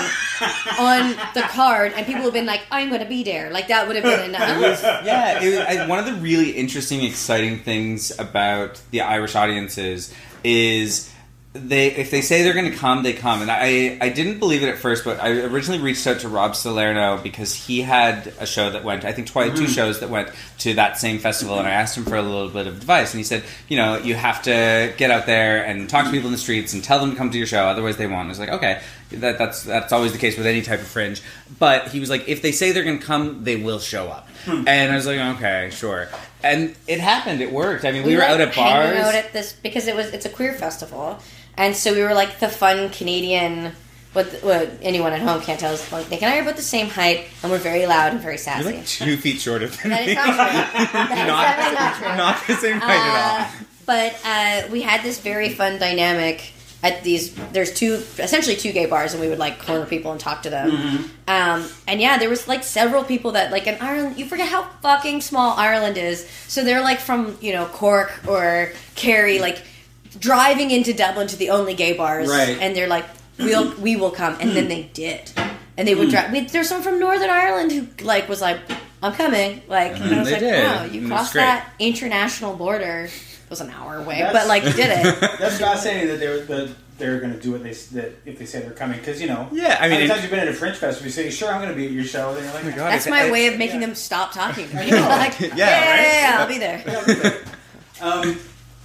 [0.78, 3.50] on the card and people have been like i'm gonna be there.
[3.50, 4.82] Like that would have been enough.
[5.04, 10.14] yeah, it was, I, one of the really interesting, exciting things about the Irish audiences
[10.44, 11.09] is
[11.52, 13.42] they if they say they're going to come, they come.
[13.42, 16.54] And I I didn't believe it at first, but I originally reached out to Rob
[16.54, 19.04] Salerno because he had a show that went.
[19.04, 19.70] I think twice, two hmm.
[19.70, 22.68] shows that went to that same festival, and I asked him for a little bit
[22.68, 26.04] of advice, and he said, you know, you have to get out there and talk
[26.04, 28.06] to people in the streets and tell them to come to your show, otherwise they
[28.06, 28.26] won't.
[28.26, 31.20] I was like, okay, that, that's that's always the case with any type of fringe.
[31.58, 34.28] But he was like, if they say they're going to come, they will show up.
[34.44, 34.68] Hmm.
[34.68, 36.08] And I was like, okay, sure.
[36.42, 37.42] And it happened.
[37.42, 37.84] It worked.
[37.84, 38.96] I mean, we, were like out at bars.
[38.96, 41.18] out at this because it was it's a queer festival,
[41.56, 43.72] and so we were like the fun Canadian.
[44.12, 46.62] What, what anyone at home can't tell is like Nick and I are about the
[46.62, 48.64] same height, and we're very loud and very sassy.
[48.68, 50.10] You're like two feet shorter than that me.
[50.12, 50.34] is not true.
[50.92, 52.16] That is not, definitely not true.
[52.16, 53.66] not the same height Uh, at all.
[53.86, 57.32] but uh, we had this very fun dynamic at these.
[57.52, 60.50] There's two, essentially two gay bars, and we would like corner people and talk to
[60.50, 60.72] them.
[60.72, 61.04] Mm-hmm.
[61.28, 64.18] Um, and yeah, there was like several people that like in Ireland.
[64.18, 66.26] You forget how fucking small Ireland is.
[66.48, 69.62] So they're like from you know Cork or Kerry, like
[70.20, 72.56] driving into Dublin to the only gay bars, Right.
[72.60, 73.06] And they're like,
[73.38, 75.30] "We'll we will come," and then they did.
[75.76, 76.10] And they would Hmm.
[76.10, 76.32] drive.
[76.32, 78.58] We, there's someone from Northern Ireland who like was like,
[79.02, 80.64] "I'm coming." Like, and I was they like, did.
[80.64, 84.62] "Wow, you And crossed that international border." It was an hour away, That's- but like
[84.64, 85.20] you did it.
[85.40, 88.44] That's fascinating that they're that they're going to do what they s- that if they
[88.44, 89.48] say they're coming because you know.
[89.50, 91.48] Yeah, I mean, how many times you've been at a Fringe festival, you say, "Sure,
[91.50, 92.92] I'm going to be at your show," then you're like, Oh my God.
[92.92, 93.86] That's my it- way of making yeah.
[93.86, 94.90] them stop talking to me.
[94.90, 95.00] Know.
[95.08, 96.20] like, yeah, Yeah, yeah, right?
[96.20, 96.82] yeah, I'll be there.
[96.86, 97.38] "Yeah, I'll be there."
[98.02, 98.38] um,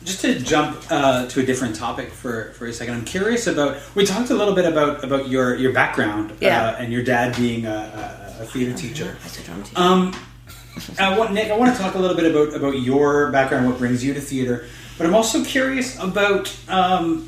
[0.06, 3.78] just to jump uh, to a different topic for, for a second, I'm curious about.
[3.96, 6.64] We talked a little bit about about your your background Yeah.
[6.70, 9.18] uh, and your dad being a, a, a theater teacher.
[9.24, 9.76] I said drum too.
[9.76, 10.16] Um,
[11.00, 13.78] I want, Nick, I want to talk a little bit about, about your background, what
[13.78, 14.66] brings you to theater,
[14.98, 17.28] but I'm also curious about um,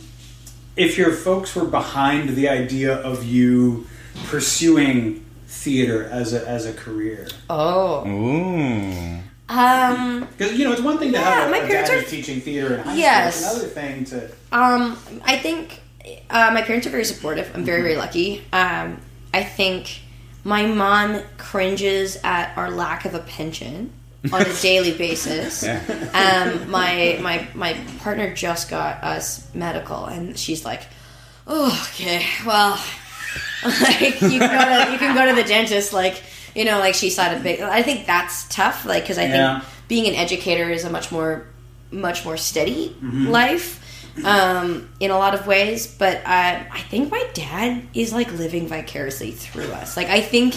[0.76, 3.88] if your folks were behind the idea of you
[4.26, 7.28] pursuing theater as a, as a career.
[7.50, 9.20] Oh, Ooh.
[9.50, 12.42] Um, Because, you know, it's one thing to Yeah, have a, my parents are- teaching
[12.42, 13.36] theater in high Yes.
[13.38, 13.64] school.
[13.64, 14.30] It's another thing to...
[14.52, 15.80] um, I think
[16.30, 17.52] uh, my parents are very supportive.
[17.56, 18.44] I'm very, very lucky.
[18.54, 19.00] Um,
[19.34, 20.02] I think
[20.44, 23.92] my mom cringes at our lack of a pension
[24.32, 25.64] on a daily basis.
[25.64, 25.80] Yeah.
[26.14, 30.84] Um, my my my partner just got us medical, and she's like,
[31.46, 32.82] "Oh, okay, well,
[33.82, 36.24] like you can go to you can go to the dentist, like
[36.58, 37.62] you know, like she saw a big.
[37.62, 39.60] I think that's tough, like because I Yeah.
[39.60, 41.46] think being an educator is a much more
[41.92, 43.80] much more steady life
[44.26, 45.88] um, in a lot of ways.
[45.88, 49.96] But I, I think my dad is like living vicariously through us.
[49.96, 50.56] Like I think,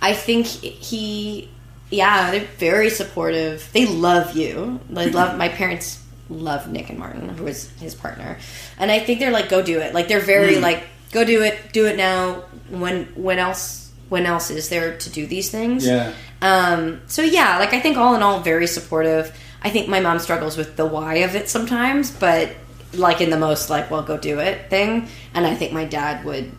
[0.00, 1.48] I think he,
[1.90, 3.68] yeah, they're very supportive.
[3.72, 4.80] They love you.
[4.90, 5.98] They love my parents.
[6.30, 8.38] Love Nick and Martin, who is his partner,
[8.78, 9.92] and I think they're like, go do it.
[9.92, 12.44] Like they're very like, go do it, do it now.
[12.70, 13.81] When when else
[14.12, 15.86] when else is there to do these things?
[15.86, 16.12] Yeah.
[16.42, 19.34] Um, so yeah, like I think all in all, very supportive.
[19.62, 22.50] I think my mom struggles with the why of it sometimes, but
[22.92, 25.08] like in the most like, well, go do it thing.
[25.32, 26.52] And I think my dad would,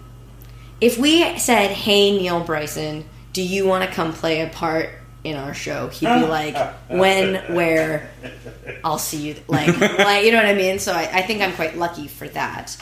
[0.81, 4.89] if we said, "Hey, Neil Bryson, do you want to come play a part
[5.23, 6.57] in our show?" He'd be like,
[6.89, 8.09] "When, where?
[8.83, 10.79] I'll see you." Like, like you know what I mean.
[10.79, 12.75] So I, I think I'm quite lucky for that.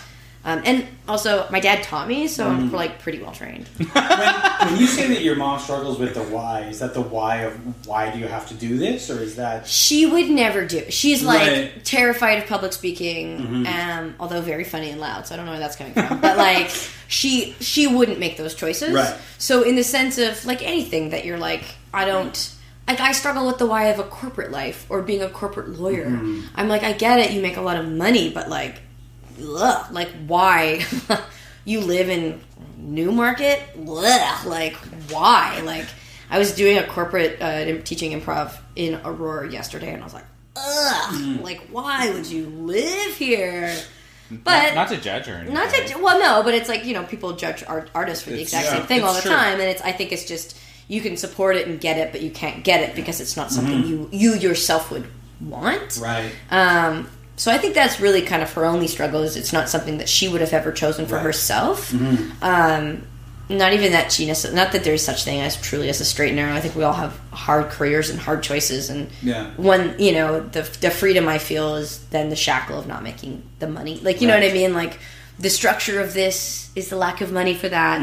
[0.43, 3.67] Um, and also, my dad taught me, so I'm like pretty well trained.
[3.77, 7.41] when, when you say that your mom struggles with the why, is that the why
[7.43, 7.53] of
[7.87, 10.83] why do you have to do this, or is that She would never do.
[10.89, 11.85] She's like Right.
[11.85, 15.27] terrified of public speaking, um, although very funny and loud.
[15.27, 16.19] So I don't know where that's coming from.
[16.21, 16.69] But like,
[17.07, 18.93] she she wouldn't make those choices.
[18.93, 19.15] Right.
[19.37, 22.55] So in the sense of like anything that you're like, I don't.
[22.87, 26.07] Like I struggle with the why of a corporate life or being a corporate lawyer.
[26.55, 27.31] I'm like, I get it.
[27.31, 28.81] You make a lot of money, but like,
[29.39, 30.85] ugh, like why?
[31.65, 32.41] you live in
[32.77, 33.61] Newmarket?
[33.87, 34.75] Ugh, like
[35.09, 35.61] why?
[35.63, 35.85] Like
[36.29, 40.25] I was doing a corporate uh, teaching improv in Aurora yesterday, and I was like,
[40.55, 43.75] ugh, like why would you live here?
[44.31, 45.53] But not to judge or anything.
[45.53, 48.37] not to well, no, but it's like you know people judge art, artists for the
[48.41, 49.31] It's- exact yeah, same thing all the true.
[49.31, 52.21] time, and it's I think it's just you can support it and get it, but
[52.21, 55.05] you can't get it because it's not something you you yourself would
[55.41, 55.97] want.
[56.01, 56.31] right?
[56.49, 59.97] Um, so I think that's really kind of her only struggle is it's not something
[59.97, 61.23] that she would have ever chosen for Right.
[61.23, 61.93] herself.
[62.41, 63.03] Um,
[63.49, 66.29] not even that she necess- not that there's such thing as truly as a straight
[66.29, 66.53] and narrow.
[66.53, 69.47] I think we all have hard careers and hard choices, and Yeah.
[69.57, 73.43] one you know the the freedom I feel is then the shackle of not making
[73.59, 73.99] the money.
[74.01, 74.73] Like you know what I mean?
[74.73, 74.99] Like
[75.37, 78.01] the structure of this is the lack of money for that.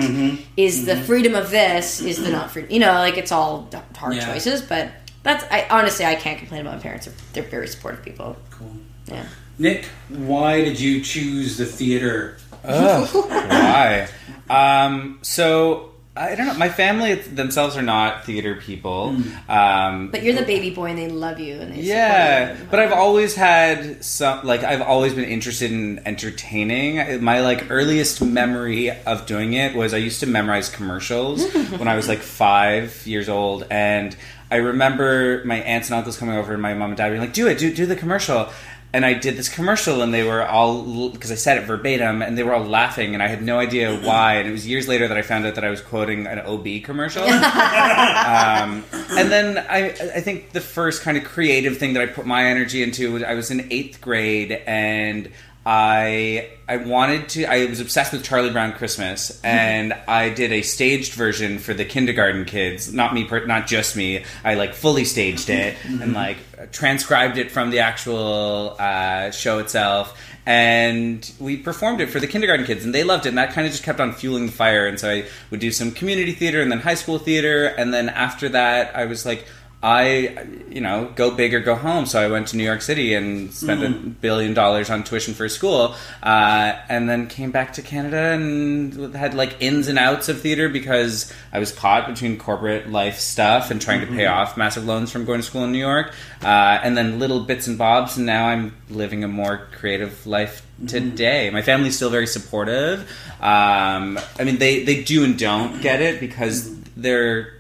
[0.56, 0.84] Is Mm-hmm.
[0.86, 2.70] the freedom of this is the not freedom.
[2.70, 4.26] You know, like it's all hard Yeah.
[4.32, 4.88] choices, but.
[5.24, 7.08] That's I honestly I can't complain about my parents.
[7.32, 8.36] They're very supportive people.
[8.50, 8.70] Cool.
[9.10, 9.26] Yeah.
[9.58, 12.36] Nick, why did you choose the theater?
[12.62, 14.08] Why?
[14.48, 16.54] Um, so I don't know.
[16.54, 19.16] My family themselves are not theater people.
[19.48, 22.66] Um, But you're the baby boy, and they love you, and they yeah, you.
[22.70, 27.22] but I've always had some like I've always been interested in entertaining.
[27.22, 31.44] My like earliest memory of doing it was I used to memorize commercials
[31.78, 34.16] when I was like five years old, and
[34.50, 37.32] I remember my aunts and uncles coming over, and my mom and dad being like,
[37.32, 38.48] "Do it, do do the commercial."
[38.90, 42.38] And I did this commercial, and they were all because I said it verbatim, and
[42.38, 44.36] they were all laughing, and I had no idea why.
[44.36, 46.84] And it was years later that I found out that I was quoting an OB
[46.84, 47.24] commercial.
[48.28, 52.26] Um, and then I, I think the first kind of creative thing that I put
[52.26, 55.30] my energy into was I was in eighth grade and
[55.70, 60.62] I I wanted to I was obsessed with Charlie Brown Christmas and I did a
[60.62, 62.90] staged version for the kindergarten kids.
[62.90, 64.24] Not me per- not just me.
[64.42, 66.38] I like fully staged it and like
[66.72, 70.18] transcribed it from the actual uh, show itself.
[70.46, 73.66] And we performed it for the kindergarten kids and they loved it and that kind
[73.66, 74.86] of just kept on fueling the fire.
[74.86, 78.08] And so i would do some community theater and then high school theater and then
[78.08, 79.44] after that i was like
[79.82, 82.04] i you know go big or go home.
[82.04, 85.48] So i went to new york city and spent a billion dollars on tuition for
[85.48, 90.40] school uh, and then came back to canada and had like ins and outs of
[90.40, 94.84] theater because i was caught between corporate life stuff and trying to pay off massive
[94.84, 96.12] loans from going to school in new york
[96.42, 100.64] uh, and then little bits and bobs and now i'm living a more creative life
[100.86, 101.50] today.
[101.50, 103.00] My family's still very supportive.
[103.40, 107.57] Um, i mean they, they do and don't get it because they're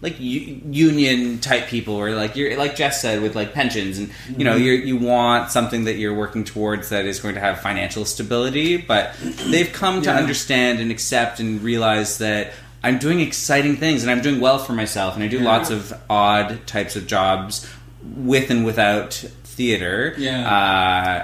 [0.00, 4.10] like u- union type people or like you're like Jess said with like pensions and
[4.36, 7.60] you know you you want something that you're working towards that is going to have
[7.60, 9.12] financial stability but
[9.50, 10.16] they've come to Yeah.
[10.18, 12.52] understand and accept and realize that
[12.84, 15.92] I'm doing exciting things and I'm doing well for myself and I do lots of
[16.08, 17.68] odd types of jobs
[18.16, 20.14] with and without theater.
[20.16, 20.48] Yeah.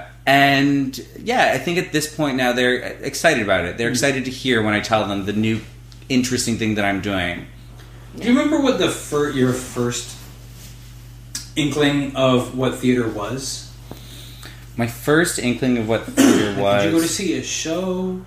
[0.05, 3.77] uh, and yeah I think at this point now they're excited about it.
[3.77, 5.61] They're excited to hear when I tell them the new
[6.09, 7.45] interesting thing that I'm doing
[8.17, 10.15] Do you remember what the fir- your first
[11.55, 13.71] inkling of what theater was?
[14.77, 16.83] My first inkling of what theater was.
[16.83, 18.21] Did you go to see a show?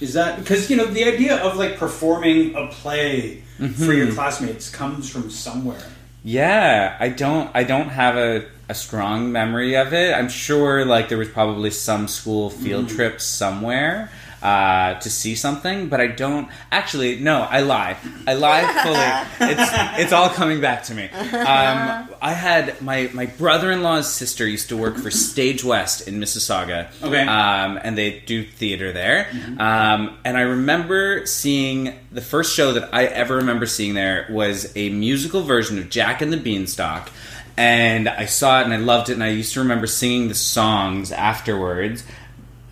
[0.00, 3.42] Is that because you know the idea of like performing a play
[3.76, 5.82] for your classmates comes from somewhere?
[6.24, 7.50] yeah, I don't.
[7.54, 10.12] I don't have a, a strong memory of it.
[10.14, 12.96] I'm sure like there was probably some school field Mm-hmm.
[12.96, 14.10] trip somewhere
[14.42, 16.48] uh, to see something, but I don't.
[16.70, 17.96] Actually, no, I lie.
[18.26, 19.50] I lie fully.
[19.50, 19.70] it's
[20.02, 21.08] it's all coming back to me.
[21.08, 26.08] Um, I had my my brother in law's sister used to work for Stage West
[26.08, 26.88] in Mississauga.
[27.02, 27.22] Okay.
[27.22, 29.28] um, and they do theater there.
[29.58, 34.72] Um, and I remember seeing the first show that I ever remember seeing there was
[34.76, 37.10] a musical version of Jack and the Beanstalk.
[37.56, 40.34] And I saw it and I loved it, and I used to remember singing the
[40.34, 42.02] songs afterwards.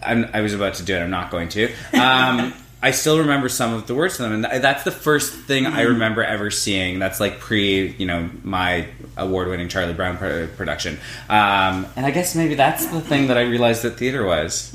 [0.03, 1.01] I'm, I was about to do it.
[1.01, 1.73] I'm not going to.
[1.95, 5.35] Um, I still remember some of the words to them, and th- that's the first
[5.35, 6.99] thing I remember ever seeing.
[6.99, 8.87] That's like pre, you know, my
[9.19, 10.95] award-winning Charlie Brown pro- production.
[11.29, 14.75] Um, and I guess maybe that's the thing that I realized that theater was.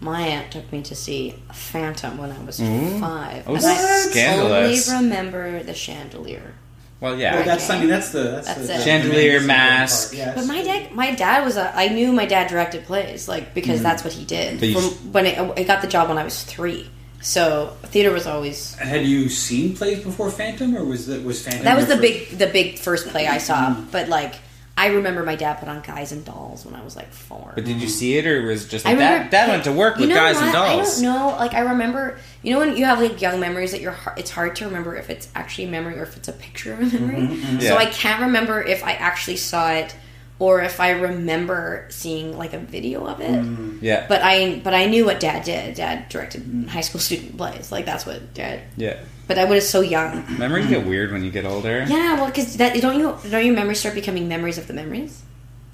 [0.00, 3.44] My aunt took me to see Phantom when I was five.
[3.46, 4.90] Oh, and I scandalous.
[4.90, 6.54] only remember the chandelier.
[7.00, 7.36] Well, yeah.
[7.36, 10.10] Well, that's I mean that's the that's, That's the, the Chandelier, mask.
[10.10, 10.18] part.
[10.18, 10.34] Yes.
[10.34, 11.74] But my dad, my dad was a.
[11.74, 13.84] I knew my dad directed plays, like because mm.
[13.84, 14.60] that's what he did.
[14.60, 16.90] But From when I, I got the job when I was three,
[17.22, 21.64] so theater was always Had you seen plays before Phantom, or was that was Phantom?
[21.64, 23.74] that was the first- big the big first play I saw.
[23.74, 23.90] Mm.
[23.90, 24.34] But like
[24.80, 27.52] I remember my dad put on Guys and Dolls when I was like four.
[27.54, 29.30] But did you see it, or was it just like remember dad?
[29.30, 31.02] Dad went to work you with know guys and dolls.
[31.02, 31.36] I don't know.
[31.36, 34.56] Like I remember, you know, when you have like young memories that you're, it's hard
[34.56, 37.18] to remember if it's actually a memory or if it's a picture of a memory.
[37.18, 37.58] Mm-hmm, mm-hmm.
[37.58, 37.68] Yeah.
[37.68, 39.94] So I can't remember if I actually saw it
[40.40, 43.82] or if I remember seeing like a video of it.
[43.82, 45.76] Yeah, But I, but I knew what Dad did.
[45.76, 47.70] Dad directed high school student plays.
[47.70, 48.62] Like that's what Dad.
[48.76, 48.98] yeah.
[49.28, 50.24] But I was so young.
[50.38, 51.84] Memories get weird when you get older.
[51.86, 55.22] Yeah, well, because that don't you don't your memories start becoming memories of the memories?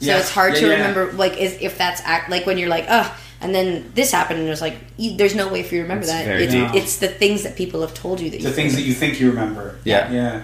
[0.01, 0.19] So Yeah.
[0.19, 0.73] it's hard Yeah, to yeah.
[0.75, 4.41] remember, like, is, if that's act like when you're like, ugh, and then this happened,
[4.41, 6.29] and it's like, you, there's no way for you to remember It's that.
[6.41, 6.75] It's, deep.
[6.75, 9.21] it's the things that people have told you that the you things that you think
[9.21, 9.79] you remember.
[9.85, 10.11] Yeah.
[10.13, 10.43] yeah.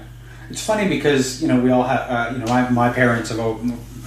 [0.48, 3.38] It's funny because you know we all have uh, you know my, my parents have,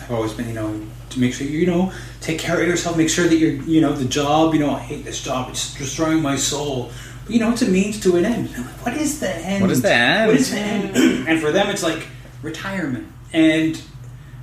[0.08, 1.92] have always been you know to make sure you you know
[2.22, 4.54] take care of yourself, make sure that you're you know the job.
[4.54, 6.92] You know I hate this job; it's destroying my soul.
[7.26, 8.50] But you know it's a means to an end.
[8.84, 9.62] What is the end?
[9.62, 10.28] What is the end?
[10.32, 10.96] What is the end?
[11.28, 12.06] and for them, it's like
[12.42, 13.82] retirement, and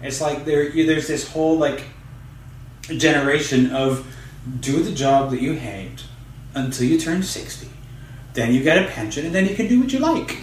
[0.03, 1.85] it's like there you- there's this whole like
[2.97, 4.05] generation of
[4.61, 6.05] do the job that you hate
[6.55, 7.69] until you turn 60
[8.35, 10.37] then you get a pension and then you can do what you like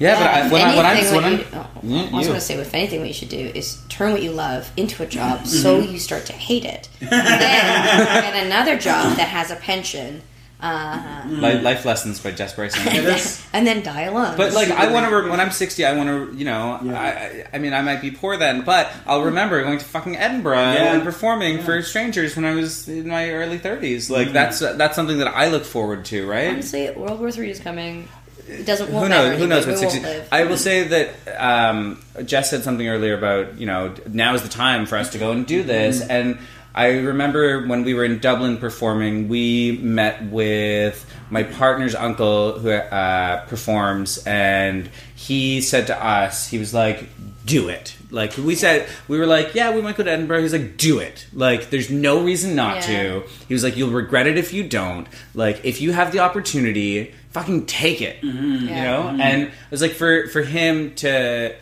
[0.00, 2.08] Yeah, but I, if when, I, when I'm anything, when what I'm you- oh, Yeah,
[2.14, 4.32] I was going to say, if anything, what you should do is turn what you
[4.32, 9.16] love into a job, so you start to hate it, and then get another job
[9.18, 10.22] that has a pension,
[10.62, 12.80] uh, Li- life lessons by Jess Bryson.
[12.86, 14.36] and, then, that's- and then die alone.
[14.36, 15.30] But like, I want to great.
[15.30, 17.00] when I'm 60, I want to, you know, Yeah.
[17.00, 20.16] I, I, I mean, I might be poor then, but I'll remember going to fucking
[20.16, 20.94] Edinburgh Yeah.
[20.94, 24.08] and performing for strangers when I was in my early 30s.
[24.10, 24.32] Like Mm.
[24.32, 26.50] that's that's something that I look forward to, right?
[26.50, 28.06] honestly, World War Three is coming.
[28.48, 28.88] It doesn't.
[28.88, 29.38] who knows?
[29.38, 29.80] Who knows anyway.
[29.84, 30.00] what We 60?
[30.00, 30.28] live.
[30.32, 31.08] I will say that
[31.42, 35.18] um, Jess said something earlier about you know now is the time for us to
[35.18, 36.10] go and do this, Mm-hmm.
[36.10, 36.38] and
[36.72, 42.70] I remember when we were in Dublin performing, we met with my partner's uncle who
[42.70, 47.08] uh, performs, and he said to us, he was like,
[47.50, 50.52] "Do it." Like we said, we were like, "Yeah, we might go to Edinburgh." He's
[50.52, 52.86] like, "Do it." Like there's no reason not Yeah.
[53.20, 53.22] to.
[53.48, 57.12] He was like, "You'll regret it if you don't." Like if you have the opportunity,
[57.30, 58.64] fucking take it mm-hmm.
[58.64, 58.84] you Yeah.
[58.84, 59.20] know mm-hmm.
[59.20, 61.54] and it was like for for him to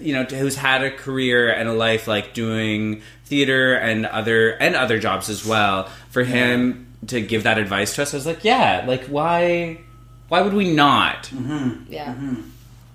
[0.00, 4.50] you know to, who's had a career and a life like doing theater and other
[4.50, 8.26] and other jobs as well for him to give that advice to us i was
[8.26, 9.80] like yeah like why
[10.28, 11.92] why would we not mm-hmm.
[11.92, 12.14] Yeah.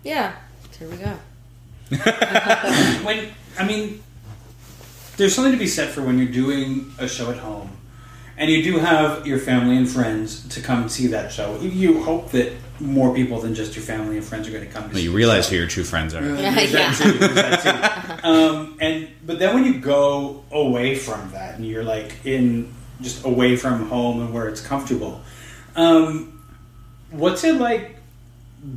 [0.03, 0.33] Yeah.
[0.77, 1.13] Here we go.
[3.03, 4.03] when I mean,
[5.17, 7.71] there's something to be said for when you're doing a show at home,
[8.37, 11.59] and you do have your family and friends to come and see that show.
[11.59, 14.71] You, you hope that more people than just your family and friends are going to
[14.71, 14.89] come.
[14.89, 15.51] To see you the realize show.
[15.51, 16.51] who your true friends are Yeah.
[16.51, 18.27] There's that too, that too.
[18.27, 23.25] Um, and but then when you go away from that and you're like in just
[23.25, 25.21] away from home and where it's comfortable,
[25.75, 26.41] um,
[27.11, 27.98] what's it like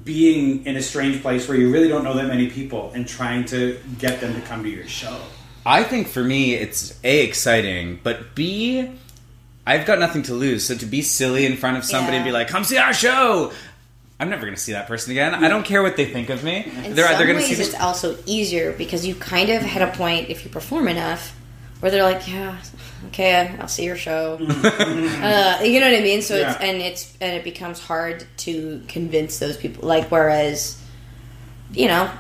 [0.05, 3.45] being in a strange place where you really don't know that many people and trying
[3.47, 5.21] to get them to come to your show?
[5.64, 8.90] I think for me, it's a exciting, but b,
[9.66, 10.64] I've got nothing to lose.
[10.64, 13.53] So to be silly in front of somebody and be like, "Come see our show,"
[14.18, 15.35] I'm never going to see that person again.
[15.35, 16.64] I don't care what they think of me.
[16.64, 19.62] In they're some they're going to ways, see it's also easier because you kind of
[19.62, 21.37] hit a point if you perform enough
[21.81, 22.57] where they're like, yeah,
[23.09, 24.35] okay, I'll see your show.
[24.41, 26.23] uh, you know what I mean?
[26.23, 29.87] So it's and it's and it becomes hard to convince those people.
[29.88, 30.81] Like whereas,
[31.73, 32.11] you know.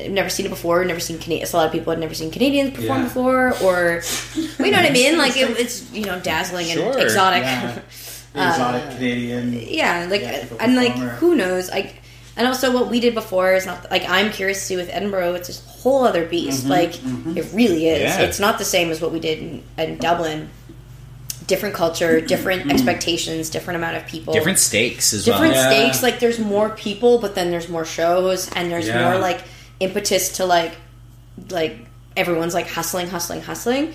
[0.00, 0.84] I've never seen it before.
[0.84, 1.52] Never seen Canadians.
[1.52, 3.04] A lot of people had never seen Canadians perform Yeah.
[3.08, 4.00] before, or
[4.36, 5.18] well, you know what I mean.
[5.18, 7.42] Like it, it's you know dazzling Sure, and exotic.
[7.42, 7.80] Yeah.
[8.34, 9.52] Exotic Canadian.
[9.54, 12.00] yeah like Yeah, typical and like who knows like
[12.38, 15.34] and also what we did before is not like i'm curious to see with edinburgh
[15.34, 17.36] it's a whole other beast Mm-hmm, like mm-hmm.
[17.36, 18.20] it really is Yeah.
[18.22, 20.48] it's not the same as what we did in, in dublin
[21.46, 22.26] different culture mm-hmm.
[22.26, 22.70] different mm-hmm.
[22.70, 25.72] expectations different amount of people different stakes as different well.
[25.72, 25.80] Yeah.
[25.90, 29.10] stakes like there's more people but then there's more shows and there's Yeah.
[29.10, 29.40] more like
[29.80, 30.72] impetus to like
[31.50, 31.76] like
[32.16, 33.94] everyone's like hustling hustling hustling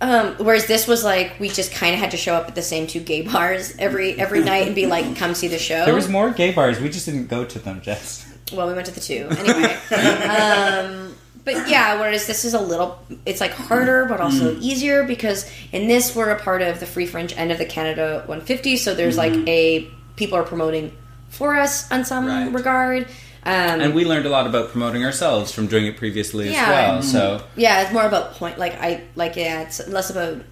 [0.00, 2.62] um, whereas this was like we just kind of had to show up at the
[2.62, 5.94] same two gay bars every every night and be like come see the show There
[5.94, 6.80] was more gay bars.
[6.80, 8.26] We just didn't go to them, Jess.
[8.52, 9.74] well we went to the two anyway
[10.28, 15.50] um, but yeah whereas this is a little it's like harder but also easier because
[15.72, 18.94] in this we're a part of the free fringe end of the canada 150 so
[18.94, 20.92] there's like a people are promoting
[21.28, 22.52] for us on some Right.
[22.52, 23.06] regard.
[23.44, 26.62] Um, and we learned a lot about promoting ourselves from doing it previously Yeah.
[26.62, 27.02] as well.
[27.02, 28.58] So yeah, it's more about point.
[28.58, 30.42] Like I like yeah, it's less about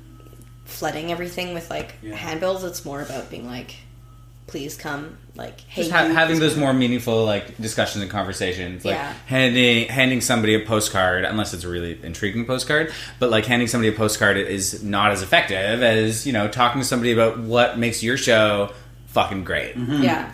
[0.65, 2.15] flooding everything with like Yeah.
[2.15, 2.65] handbills.
[2.65, 3.75] It's more about being like,
[4.47, 5.19] please come.
[5.35, 6.61] Like hey, just ha- you, having those come.
[6.63, 9.13] more meaningful like discussions and conversations, like Yeah.
[9.27, 13.89] handing handing somebody a postcard, unless it's a really intriguing postcard, but like handing somebody
[13.95, 18.03] a postcard is not as effective as you know talking to somebody about what makes
[18.03, 18.71] your show
[19.09, 19.77] fucking great.
[19.77, 20.33] Yeah.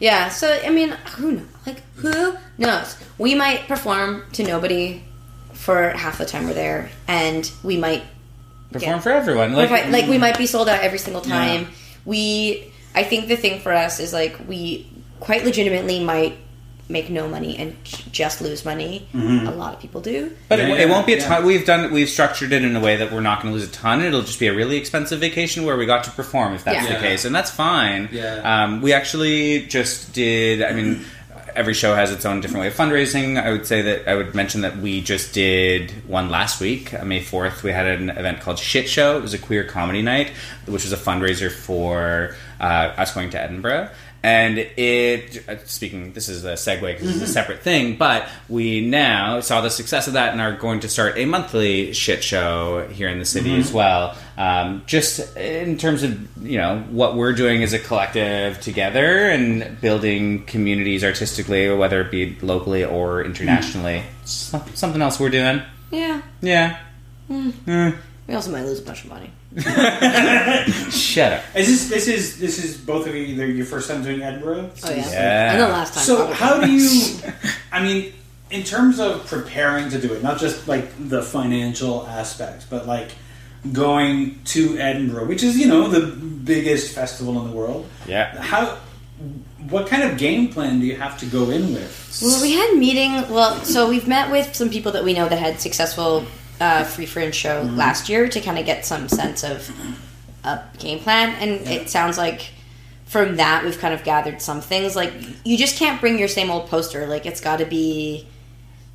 [0.00, 1.46] Yeah, so I mean, who knows?
[1.66, 2.96] Like, who knows?
[3.18, 5.04] We might perform to nobody
[5.52, 8.02] for half the time we're there, and we might
[8.72, 8.98] Perform Yeah.
[9.00, 10.20] for everyone, like, like like we mm.
[10.20, 11.34] might be sold out every single Yeah.
[11.34, 11.68] time.
[12.04, 14.86] We, I think the thing for us is like we
[15.18, 16.36] quite legitimately might
[16.90, 17.76] make no money and
[18.10, 19.06] just lose money.
[19.14, 20.32] A lot of people do.
[20.48, 21.28] But Yeah, it, yeah, it won't be a yeah.
[21.28, 21.44] ton.
[21.46, 21.92] We've done.
[21.92, 24.02] We've structured it in a way that we're not going to lose a ton.
[24.02, 26.86] It'll just be a really expensive vacation where we got to perform, if that's Yeah.
[26.86, 27.00] the Yeah.
[27.10, 28.08] case, and that's fine.
[28.12, 28.40] Yeah.
[28.64, 30.62] Um, we actually just did.
[30.62, 31.04] I mean,
[31.56, 33.42] every show has its own different way of fundraising.
[33.42, 37.04] I would say that I would mention that we just did one last week, uh,
[37.04, 37.62] May fourth.
[37.64, 39.16] We had an event called Shit Show.
[39.16, 40.30] It was a queer comedy night,
[40.66, 42.64] which was a fundraiser for uh,
[42.96, 43.88] us going to Edinburgh.
[44.22, 47.22] And it, uh, speaking, this is a segue because Mm-hmm.
[47.22, 50.80] it's a separate thing, but we now saw the success of that and are going
[50.80, 53.60] to start a monthly shit show here in the city Mm-hmm.
[53.60, 54.14] as well.
[54.36, 59.80] Um, just in terms of, you know, what we're doing as a collective together and
[59.80, 64.02] building communities artistically, whether it be locally or internationally.
[64.26, 65.62] So- something else we're doing.
[65.90, 66.20] Yeah.
[66.42, 66.78] Yeah.
[67.28, 69.30] We also might lose a bunch of money.
[70.90, 71.42] Shut up.
[71.56, 74.70] Is this this is this is both of you either your first time doing Edinburgh?
[74.84, 75.10] Oh yeah.
[75.10, 75.52] Yeah.
[75.52, 76.04] And the last time.
[76.04, 76.34] So probably.
[76.34, 77.18] how do you?
[77.72, 78.12] I mean,
[78.50, 83.10] in terms of preparing to do it, not just like the financial aspects, but like
[83.72, 87.88] going to Edinburgh, which is you know the biggest festival in the world.
[88.06, 88.40] Yeah.
[88.40, 88.78] How?
[89.68, 92.20] What kind of game plan do you have to go in with?
[92.22, 93.28] Well, we had meeting.
[93.28, 96.24] Well, so we've met with some people that we know that had successful
[96.60, 99.70] uh, free fringe show last year to kind of get some sense of
[100.44, 102.50] a game plan, and it sounds like
[103.06, 104.94] from that we've kind of gathered some things.
[104.94, 105.12] Like
[105.44, 107.06] you just can't bring your same old poster.
[107.06, 108.28] Like it's got to be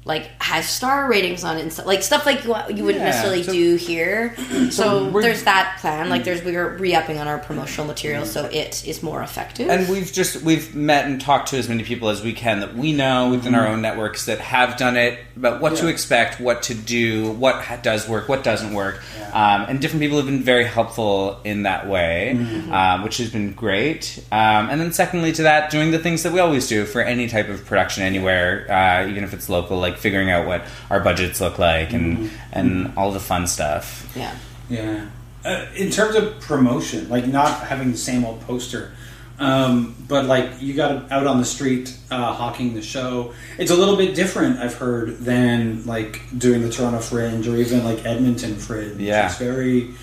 [0.05, 3.09] like has star ratings on it and stuff like stuff like what you wouldn't Yeah,
[3.09, 4.35] necessarily so- do here.
[4.69, 6.09] So, we're- there's that plan.
[6.09, 9.69] Like there's we're re-upping on our promotional material so it is more effective.
[9.69, 12.75] And we've just we've met and talked to as many people as we can that
[12.75, 16.61] we know within our own networks that have done it, about what to expect, what
[16.63, 19.29] to do, what does work, what doesn't work, Yeah.
[19.55, 22.31] um, and different people have been very helpful in that way,
[22.71, 24.19] um, which has been great.
[24.31, 27.27] Um, and then secondly to that, doing the things that we always do for any
[27.27, 31.39] type of production anywhere, uh, even if it's local, like figuring out what our budgets
[31.41, 34.11] look like and and all the fun stuff.
[34.15, 34.35] yeah.
[34.69, 35.05] Yeah.
[35.43, 38.91] Uh, in terms of promotion, like not having the same old poster,
[39.37, 43.31] um, but like you got out on the street uh, hawking the show.
[43.59, 47.83] It's a little bit different, I've heard, than like doing the Toronto Fringe or even
[47.83, 48.99] like Edmonton Fringe.
[48.99, 49.27] Yeah.
[49.27, 49.93] It's very.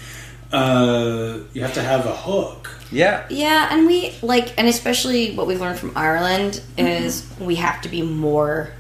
[0.53, 2.70] Uh, you have to have a hook.
[2.93, 3.24] Yeah.
[3.30, 7.88] Yeah, and we like, and especially what we've learned from Ireland is we have to
[7.88, 8.70] be more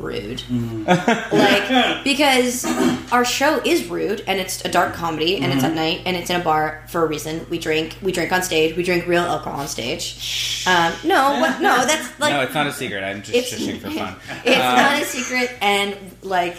[0.00, 0.42] rude.
[0.86, 2.64] like, because
[3.12, 6.30] our show is rude, and it's a dark comedy, and it's at night, and it's
[6.30, 7.46] in a bar for a reason.
[7.50, 10.64] We drink, we drink on stage, we drink real alcohol on stage.
[10.66, 13.02] Um, no, what, no, that's like no, it's not a secret.
[13.04, 14.16] I'm just it's shushing for fun.
[14.44, 16.56] It's Um, not a secret, and like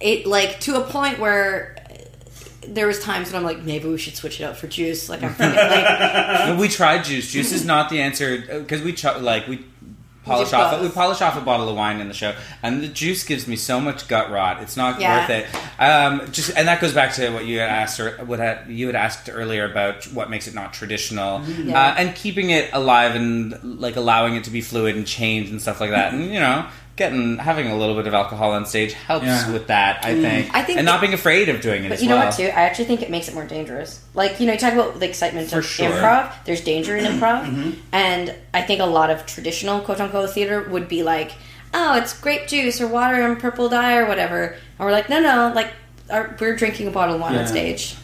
[0.00, 1.76] it, like to a point where
[2.66, 5.08] there was times when I'm like, maybe we should switch it out for juice.
[5.08, 7.30] Like I'm thinking, like we tried juice.
[7.30, 9.64] Juice is not the answer because we ch- like we
[10.24, 10.82] polish off both.
[10.82, 13.56] we polish off a bottle of wine in the show, and the juice gives me
[13.56, 14.62] so much gut rot.
[14.62, 15.20] It's not Yeah.
[15.20, 15.46] worth it.
[15.80, 18.86] Um, just and that goes back to what you had asked or what had, you
[18.86, 21.80] had asked earlier about what makes it not traditional, Yeah.
[21.80, 25.60] uh, and keeping it alive and like allowing it to be fluid and change and
[25.60, 26.12] stuff like that.
[26.12, 26.66] And you know.
[26.96, 29.50] Getting having a little bit of alcohol on stage helps Yeah.
[29.50, 30.50] with that, I think.
[30.54, 32.26] I think and not being afraid of doing it But as you know well.
[32.26, 32.44] what, too?
[32.44, 34.00] I actually think it makes it more dangerous.
[34.14, 35.90] Like, you know, you talk about the excitement For of sure.
[35.90, 36.32] improv.
[36.44, 37.44] There's danger in improv.
[37.50, 37.70] Mm-hmm.
[37.92, 41.32] And I think a lot of traditional quote unquote theater would be like,
[41.72, 44.54] oh, it's grape juice or water and purple dye or whatever.
[44.78, 45.72] And we're like, no, no, like,
[46.10, 47.40] our, we're drinking a bottle of wine Yeah.
[47.40, 47.96] on stage.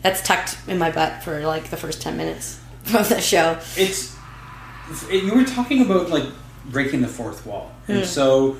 [0.00, 2.60] That's tucked in my butt for like the first 10 minutes
[2.94, 3.58] of the show.
[3.76, 4.16] It's
[5.12, 6.24] you were talking about like
[6.70, 7.92] breaking the fourth wall, Hmm.
[7.92, 8.56] and so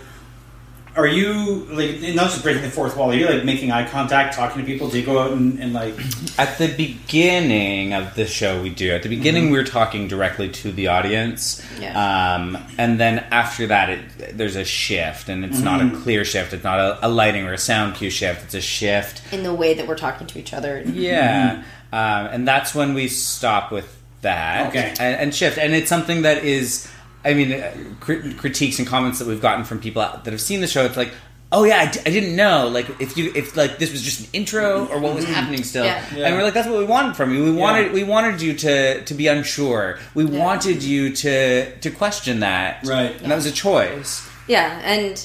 [0.97, 3.13] are you like not just breaking the fourth wall?
[3.13, 4.89] Are you like making eye contact, talking to people?
[4.91, 5.95] Do you go out and, and like
[6.39, 8.91] At the beginning of the show, we do.
[8.93, 12.35] At the beginning, we are talking directly to the audience, Yeah.
[12.35, 16.53] um, and then after that, it, there's a shift, and it's not a clear shift.
[16.53, 18.45] It's not a, a lighting or a sound cue shift.
[18.47, 19.23] It's a shift.
[19.33, 20.83] In the way that we're talking to each other.
[20.85, 24.89] Yeah, um, and that's when we stop with that Okay.
[24.99, 25.59] and, and shift.
[25.59, 26.89] And it's something that is,
[27.25, 30.61] I mean, uh, crit- critiques and comments that we've gotten from people that have seen
[30.61, 30.85] the show.
[30.85, 31.13] It's like,
[31.51, 32.69] oh yeah, I, d- I didn't know.
[32.69, 35.85] Like if you if like this was just an intro or what was happening still.
[35.85, 36.05] Yeah.
[36.15, 36.27] Yeah.
[36.27, 37.43] And we're like, that's what we wanted from you.
[37.45, 37.93] We wanted Yeah.
[37.93, 39.99] we wanted you to to be unsure.
[40.15, 40.45] We Yeah.
[40.45, 42.87] wanted you to to question that.
[42.87, 43.21] Right.
[43.21, 44.27] And that was a choice.
[44.47, 45.25] Yeah, and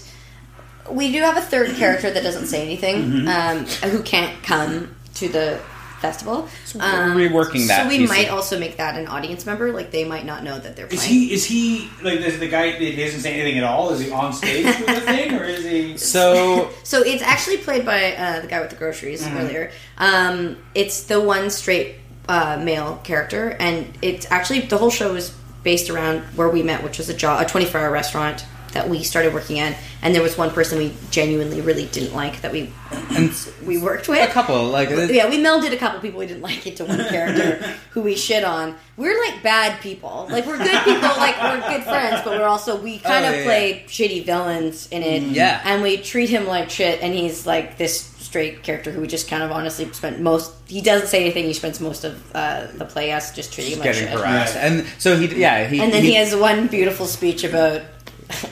[0.90, 5.30] we do have a third character that doesn't say anything, um, who can't come to
[5.30, 5.60] the
[6.04, 6.48] festival.
[6.80, 9.72] Um, we're reworking that So we might of- also make that an audience member.
[9.72, 11.02] Like they might not know that they're Playing.
[11.02, 11.34] Is he?
[11.34, 12.74] Is he like the, the guy?
[12.78, 13.90] That doesn't say anything at all.
[13.92, 15.98] Is he on stage with the thing, or is he?
[16.14, 19.38] So So it's actually played by uh, the guy with the groceries Mm-hmm.
[19.38, 19.72] earlier.
[19.98, 21.96] Um, it's the one straight
[22.28, 25.34] uh, male character, and it's actually the whole show is
[25.64, 28.90] based around where we met, which was a job, a twenty four hour restaurant that
[28.90, 32.52] we started working in, and there was one person we genuinely really didn't like that
[32.52, 32.72] we
[33.16, 33.32] and
[33.66, 34.28] we worked with.
[34.28, 37.56] a couple like Yeah, we melded a couple people we didn't like into one character
[37.92, 38.76] who we shit on.
[38.98, 40.28] We're like bad people.
[40.30, 43.36] Like we're good people, like we're good friends, but we're also we kind Oh, of
[43.38, 45.24] yeah, play shitty villains in it.
[45.24, 45.62] Yeah.
[45.64, 49.28] And we treat him like shit and he's like this straight character who we just
[49.28, 52.86] kind of honestly spent most he doesn't say anything, he spends most of uh, the
[52.86, 54.18] play us just treating him like getting shit.
[54.18, 54.56] harassed.
[54.56, 57.82] And so he yeah, he And then he, has one beautiful speech about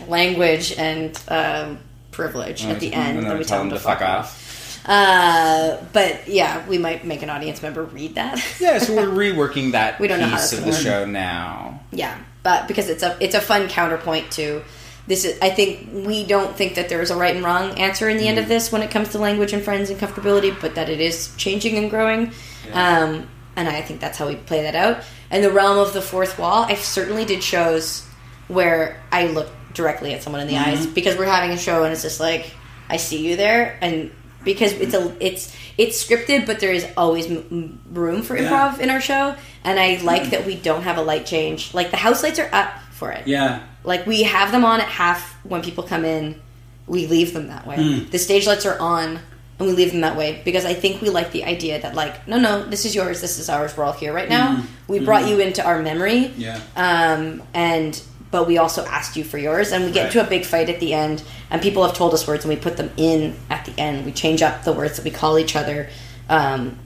[0.08, 1.80] language and um,
[2.12, 3.18] privilege at the end.
[3.20, 4.26] and Then we tell them to fuck off.
[4.26, 4.38] off.
[4.90, 8.44] Uh, but yeah, we might make an audience member read that.
[8.60, 11.82] Yeah, so we're reworking that We don't know how that's of the gonna show now.
[11.92, 14.64] yeah, but because it's a it's a fun counterpoint to
[15.06, 15.24] this.
[15.24, 18.18] Is, I think we don't think that there is a right and wrong answer in
[18.18, 20.90] the end of this when it comes to language and friends and comfortability, but that
[20.90, 22.32] it is changing and growing.
[22.74, 25.04] Um, and I think that's how we play that out.
[25.30, 28.04] In the realm of the fourth wall, I certainly did shows
[28.48, 31.94] where I looked directly at someone in the eyes because we're having a show and
[31.94, 32.52] it's just like
[32.90, 34.12] I see you there, and
[34.44, 38.50] because it's a it's it's scripted, but there is always m- room for Yeah.
[38.50, 41.74] improv in our show, and I like that we don't have a light change.
[41.74, 43.28] Like the house lights are up for it.
[43.28, 43.62] Yeah.
[43.84, 46.42] Like we have them on at half when people come in.
[46.88, 47.78] We leave them that way.
[47.78, 48.10] Hmm.
[48.10, 49.20] The stage lights are on,
[49.58, 52.28] and we leave them that way because I think we like the idea that like
[52.28, 54.64] no no this is yours this is ours we're all here right now.
[54.90, 56.34] We brought you into our memory.
[56.36, 56.60] Yeah.
[56.76, 58.02] Um, and
[58.32, 60.16] but we also asked you for yours, and we get Right.
[60.16, 61.22] into a big fight at the end.
[61.50, 64.06] And people have told us words, and we put them in at the end.
[64.06, 65.90] We change up the words that we call each other.
[66.30, 66.78] Um,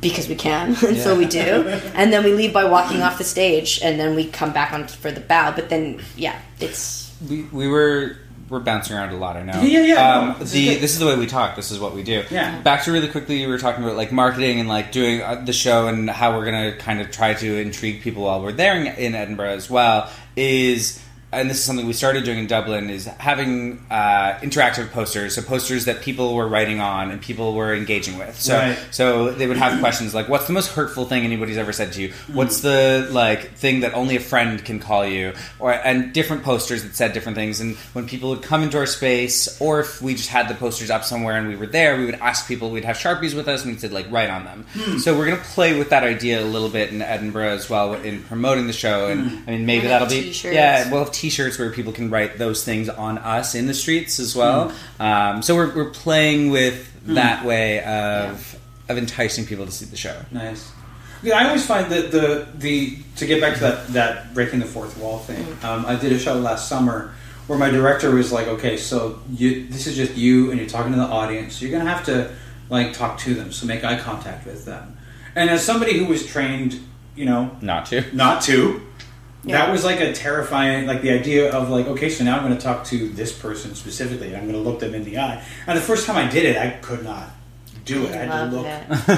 [0.00, 3.24] because we can, and so we do, and then we leave by walking off the
[3.24, 5.50] stage, and then we come back on for the bow.
[5.56, 8.16] But then, yeah, it's We, we were
[8.48, 9.36] we're bouncing around a lot.
[9.36, 9.60] I know.
[9.62, 10.80] Yeah, yeah, Um, no, this is the good.
[10.82, 11.56] this is the way we talk.
[11.56, 12.24] This is what we do.
[12.30, 12.60] Yeah.
[12.62, 15.52] Back to really quickly, we were talking about like marketing and like doing uh, the
[15.52, 18.86] show and how we're gonna kind of try to intrigue people while we're there in,
[18.86, 20.10] in Edinburgh as well.
[20.36, 25.34] Is and this is something we started doing in Dublin is having uh, interactive posters,
[25.34, 28.40] so posters that people were writing on and people were engaging with.
[28.40, 28.78] So Right.
[28.92, 32.02] so they would have questions like, "What's the most hurtful thing anybody's ever said to
[32.02, 32.08] you?
[32.10, 32.34] Mm-hmm.
[32.36, 36.82] What's the like thing that only a friend can call you?" Or and different posters
[36.84, 37.60] that said different things.
[37.60, 40.90] And when people would come into our space, or if we just had the posters
[40.90, 42.70] up somewhere and we were there, we would ask people.
[42.70, 44.98] We'd have sharpies with us and we'd say like, "Write on them." Hmm.
[44.98, 48.22] So we're gonna play with that idea a little bit in Edinburgh as well in
[48.22, 49.08] promoting the show.
[49.08, 49.48] And hmm.
[49.48, 50.54] I mean, maybe And that'll be t-shirts.
[50.54, 50.88] yeah.
[50.90, 54.36] We'll have T-shirts where people can write those things on us in the streets as
[54.36, 54.72] well.
[55.00, 58.58] Um, so we're, we're playing with that way of
[58.88, 60.16] of enticing people to see the show.
[60.30, 60.70] Nice.
[61.22, 64.66] Yeah, I always find that the the to get back to that that breaking the
[64.66, 65.44] fourth wall thing.
[65.62, 67.12] Um, I did a show last summer
[67.46, 70.92] where my director was like, "Okay, so you this is just you and you're talking
[70.92, 71.56] to the audience.
[71.56, 72.30] So You're gonna have to
[72.68, 74.96] like talk to them, so make eye contact with them."
[75.34, 76.80] And as somebody who was trained,
[77.14, 78.04] you know, Not to.
[78.14, 78.82] not to.
[79.46, 79.58] Yeah.
[79.64, 82.56] That was like a terrifying, like the idea of like, okay, so now I'm going
[82.56, 84.28] to talk to this person specifically.
[84.28, 85.42] and I'm going to look them in the eye.
[85.66, 87.28] And the first time I did it, I could not
[87.84, 88.12] do it.
[88.12, 88.66] I had love to look.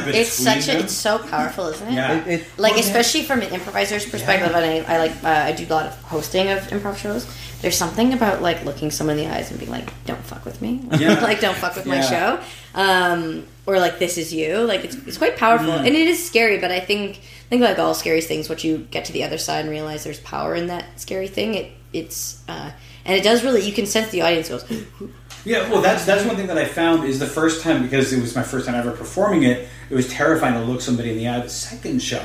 [0.09, 0.15] it.
[0.21, 0.85] it's such a them.
[0.85, 1.95] it's so powerful, isn't it?
[1.95, 2.19] Yeah.
[2.19, 2.87] It- it- like Well, yeah.
[2.87, 5.95] especially from an improviser's perspective and I, I like uh, I do a lot of
[6.03, 7.27] hosting of improv shows
[7.63, 10.61] there's something about like looking someone in the eyes and being like don't fuck with
[10.63, 11.19] me Yeah.
[11.23, 12.39] like don't fuck with my show
[12.75, 15.79] um, or like this is you like it's, it's quite powerful Mm.
[15.87, 18.87] and it is scary but I think I think like all scary things once you
[18.91, 22.43] get to the other side and realize there's power in that scary thing it it's
[22.49, 22.71] uh,
[23.07, 24.65] and it does really you can sense the audience goes
[25.45, 28.21] Yeah, well, that's that's one thing that I found is the first time because it
[28.21, 29.69] was my first time ever performing it.
[29.89, 31.41] It was terrifying to look somebody in the eye.
[31.41, 32.23] The second show,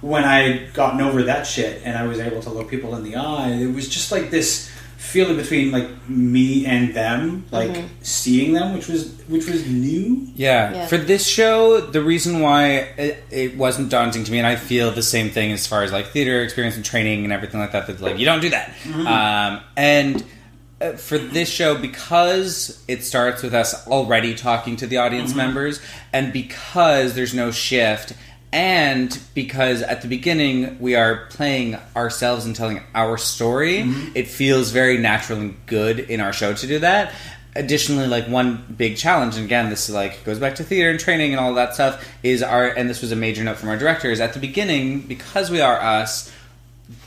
[0.00, 3.16] when I gotten over that shit and I was able to look people in the
[3.16, 4.70] eye, it was just like this
[5.02, 10.28] feeling between like me and them, like seeing them, which was which was new.
[10.34, 10.72] Yeah.
[10.72, 10.86] Yeah.
[10.86, 14.90] For this show, the reason why it, it wasn't daunting to me, and I feel
[14.90, 17.88] the same thing as far as like theater experience and training and everything like that,
[17.88, 18.72] that like, you don't do that.
[18.94, 20.24] Um, and
[20.80, 25.80] uh, for this show, because it starts with us already talking to the audience members,
[26.12, 28.14] and because there's no shift,
[28.52, 34.12] and because at the beginning we are playing ourselves and telling our story, mm-hmm.
[34.14, 37.14] it feels very natural and good in our show to do that.
[37.54, 41.32] Additionally, like one big challenge, and again, this like goes back to theater and training
[41.32, 44.10] and all that stuff, is our and this was a major note from our director
[44.10, 46.32] is at the beginning because we are us.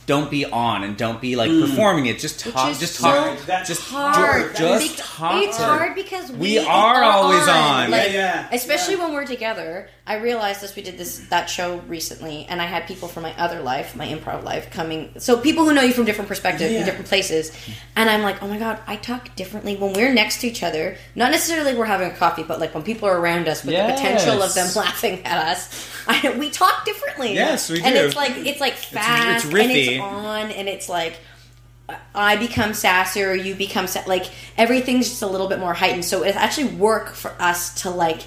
[0.05, 1.61] Don't be on and don't be like hmm.
[1.61, 2.19] performing it.
[2.19, 2.69] Just talk.
[2.69, 3.39] is Just so talk.
[3.45, 4.55] That's just hard.
[4.55, 5.43] Just Bec- talk.
[5.43, 7.89] It's hard because we, We are always on.
[7.89, 8.49] Like, Yeah, yeah.
[8.51, 9.89] Especially when we're together.
[10.07, 10.75] I realized this.
[10.75, 14.05] We did this that show recently, and I had people from my other life, my
[14.07, 15.13] improv life, coming.
[15.17, 16.79] So people who know you from different perspectives Yeah.
[16.81, 17.51] in different places,
[17.95, 20.97] and I'm like, oh my god, I talk differently when we're next to each other.
[21.15, 23.93] Not necessarily we're having a coffee, but like when people are around us with the
[23.93, 27.33] potential of them laughing at us, I, we talk differently.
[27.33, 27.85] Yes, we do.
[27.85, 29.87] And it's like it's like fast it's and riffy.
[29.93, 31.17] it's on and it's like
[32.13, 34.25] I become sassier, you become sa- like
[34.57, 36.05] everything's just a little bit more heightened.
[36.05, 38.21] So it actually work for us to like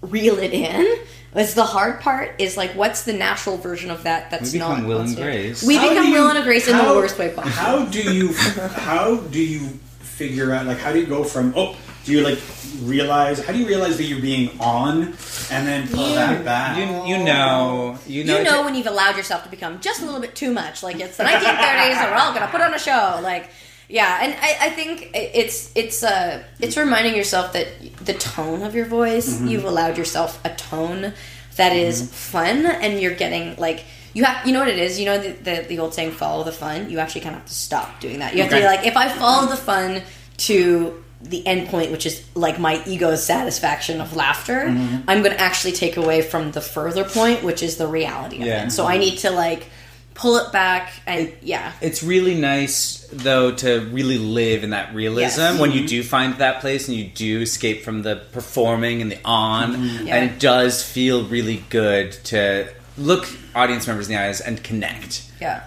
[0.00, 0.98] reel it in.
[1.36, 4.80] It's the hard part is like what's the natural version of that that's We become
[4.82, 5.16] not Will and?
[5.16, 5.64] Grace.
[5.64, 7.50] We How become you- Will and Grace in the worst way possible.
[7.50, 9.68] How do you how do you
[10.00, 12.38] figure out like how do you go from oh do you like
[12.82, 15.14] realize how do you realize that you're being on
[15.50, 16.76] and then pull that back?
[16.76, 17.98] You, you know.
[18.06, 18.38] You know.
[18.38, 20.82] you know when you've allowed yourself to become just a little bit too much.
[20.82, 23.20] Like it's the 1930s, and we're all gonna put on a show.
[23.22, 23.50] Like,
[23.88, 27.68] yeah, and I, I think it's it's uh it's reminding yourself that
[28.04, 31.14] the tone of your voice, you've allowed yourself a tone
[31.56, 33.84] that is fun, and you're getting like.
[34.16, 35.00] You have, you know what it is.
[35.00, 37.48] You know the, the the old saying, "Follow the fun." You actually kind of have
[37.48, 38.32] to stop doing that.
[38.36, 40.02] You have to be like, if I follow the fun
[40.36, 45.08] to the end point, which is like my ego's satisfaction of laughter, mm-hmm.
[45.08, 48.46] I'm going to actually take away from the further point, which is the reality of
[48.46, 48.66] Yeah.
[48.66, 48.70] it.
[48.70, 49.66] So I need to like
[50.14, 51.72] pull it back and yeah.
[51.80, 55.60] It's really nice though to really live in that realism Yes.
[55.60, 55.86] when you mm-hmm.
[55.86, 60.06] do find that place and you do escape from the performing and the on mm-hmm.
[60.06, 60.16] Yeah.
[60.16, 65.32] and it does feel really good to look audience members in the eyes and connect.
[65.40, 65.64] Yeah.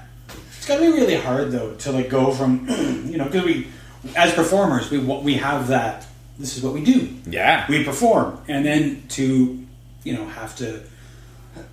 [0.58, 2.68] It's gotta be really hard though to like go from
[3.06, 3.68] you know because we
[4.16, 6.06] as performers we we have that
[6.40, 7.66] this is what we do Yeah.
[7.70, 9.66] we perform and then to
[10.04, 10.82] you know have to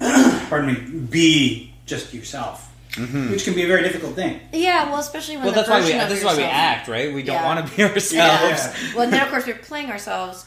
[0.49, 3.30] pardon me be just yourself mm-hmm.
[3.30, 4.41] which can be a very difficult thing.
[4.53, 6.43] Yeah, well, especially when Well, the that's why we version of this is why we
[6.45, 7.12] act, right?
[7.12, 7.45] We don't Yeah.
[7.45, 8.12] want to be ourselves.
[8.12, 8.95] Yeah.
[8.95, 10.47] Well, and then of course we're playing ourselves.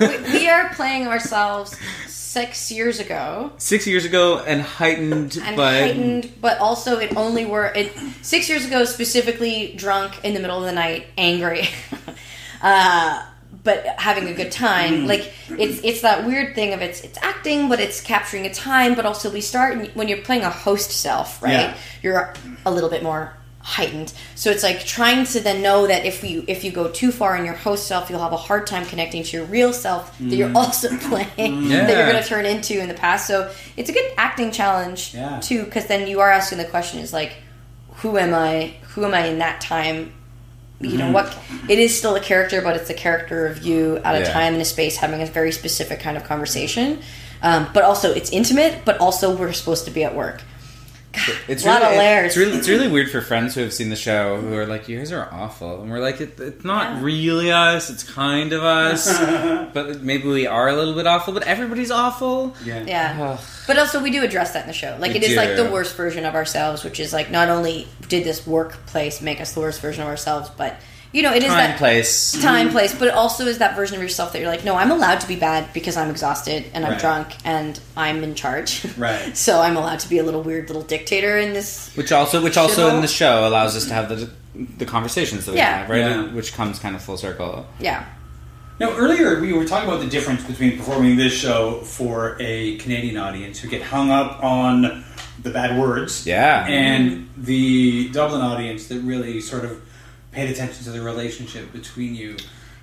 [0.00, 5.72] We, we are playing ourselves six years ago, 6 years ago and heightened and but
[5.72, 7.92] heightened, but also it only were it
[8.22, 11.68] six years ago specifically drunk in the middle of the night, angry,
[12.62, 13.24] uh,
[13.62, 15.06] but having a good time.
[15.06, 18.94] Like it's it's that weird thing of it's it's acting, but it's capturing a time.
[18.94, 21.52] But also we start when you're playing a host self, right?
[21.52, 21.76] Yeah.
[22.02, 22.34] You're
[22.66, 23.32] a little bit more
[23.64, 24.12] heightened.
[24.34, 27.34] So it's like trying to then know that if you if you go too far
[27.34, 30.36] in your host self, you'll have a hard time connecting to your real self that
[30.36, 30.54] you're mm.
[30.54, 31.68] also playing mm.
[31.70, 33.26] that you're going to turn into in the past.
[33.26, 35.40] So it's a good acting challenge Yeah.
[35.40, 37.32] too, because then you are asking the question is like,
[37.96, 38.74] who am I?
[38.90, 40.12] Who am I in that time?
[40.80, 41.14] You know mm.
[41.14, 41.38] what?
[41.66, 44.32] It is still a character, but it's a character of you at a Yeah.
[44.32, 47.00] time and a space having a very specific kind of conversation.
[47.42, 48.84] Um, but also, it's intimate.
[48.84, 50.42] But also, we're supposed to be at work.
[51.48, 52.26] It's A lot really, of layers.
[52.28, 54.88] It's really, it's really weird for friends who have seen the show who are like,
[54.88, 57.02] "You guys are awful," and we're like, it, "It's not Yeah.
[57.02, 57.90] really us.
[57.90, 59.06] It's kind of us,
[59.74, 61.32] but maybe we are a little bit awful.
[61.34, 62.82] But everybody's awful." Yeah.
[62.86, 63.16] Yeah.
[63.20, 63.40] Ugh.
[63.66, 64.96] But also, we do address that in the show.
[65.00, 67.88] Like, We it is like the worst version of ourselves, which is like not only
[68.08, 70.76] did this workplace make us the worst version of ourselves, but
[71.14, 72.32] you know, it is Time, that place.
[72.42, 74.90] time, place, but it also is that version of yourself that you're like, no, I'm
[74.90, 77.00] allowed to be bad because I'm exhausted and I'm Right.
[77.00, 78.84] drunk and I'm in charge.
[78.98, 79.36] Right.
[79.46, 81.90] so I'm allowed to be a little weird little dictator in this.
[81.94, 82.96] Which also, which also Shithole.
[82.96, 84.28] in the show allows us to have the
[84.78, 85.78] the conversations that we Yeah.
[85.78, 85.98] have, right?
[85.98, 86.32] Yeah.
[86.32, 87.66] Which comes kind of full circle.
[87.80, 88.04] Yeah.
[88.80, 93.16] Now, earlier we were talking about the difference between performing this show for a Canadian
[93.16, 95.04] audience who get hung up on
[95.42, 96.66] the bad words, Yeah.
[96.68, 99.80] and the Dublin audience that really sort of
[100.34, 102.36] paid attention to the relationship between you.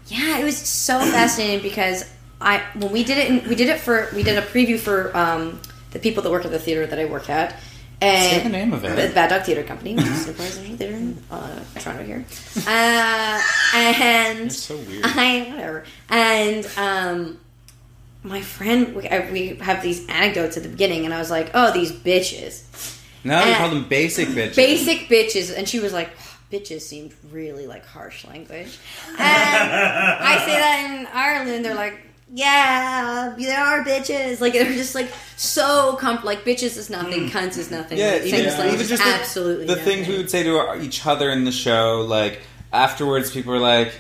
[0.08, 3.80] Yeah, it was so fascinating because I when we did it, in, we did it
[3.80, 5.60] for we did a preview for um,
[5.92, 7.56] the people that work at the theater that I work at.
[8.04, 8.96] And Say the name of it.
[8.96, 12.26] The Bad Dog Theater Company, which is a residential theater in uh, Toronto here.
[12.68, 13.40] Uh,
[13.76, 15.02] and It's so weird.
[15.06, 15.84] I whatever.
[16.10, 17.40] And um,
[18.24, 21.52] my friend, we, I, we have these anecdotes at the beginning, and I was like,
[21.54, 22.64] "Oh, these bitches,
[23.24, 24.56] No, we Uh, call them basic bitches.
[24.56, 26.10] basic bitches," and she was like.
[26.52, 28.78] Bitches seemed really like harsh language.
[29.10, 32.00] And I say that in Ireland, they're like,
[32.34, 34.40] yeah, there are bitches.
[34.40, 36.24] Like they're just like so comp.
[36.24, 37.38] Like bitches is nothing, hmm.
[37.38, 37.98] cunts is nothing.
[37.98, 40.44] Yeah, like, even, things like even just just the- absolutely the, things we would say
[40.44, 42.06] to our, each other in the show.
[42.08, 42.42] Like
[42.72, 43.94] afterwards, people were like,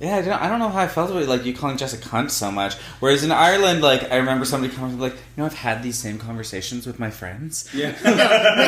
[0.00, 1.98] Yeah, I don't, I don't know how I felt about like you calling Jess a
[1.98, 2.74] cunt so much.
[3.00, 5.98] Whereas in Ireland, like I remember somebody coming up like, you know, I've had these
[5.98, 7.68] same conversations with my friends.
[7.74, 7.88] Yeah.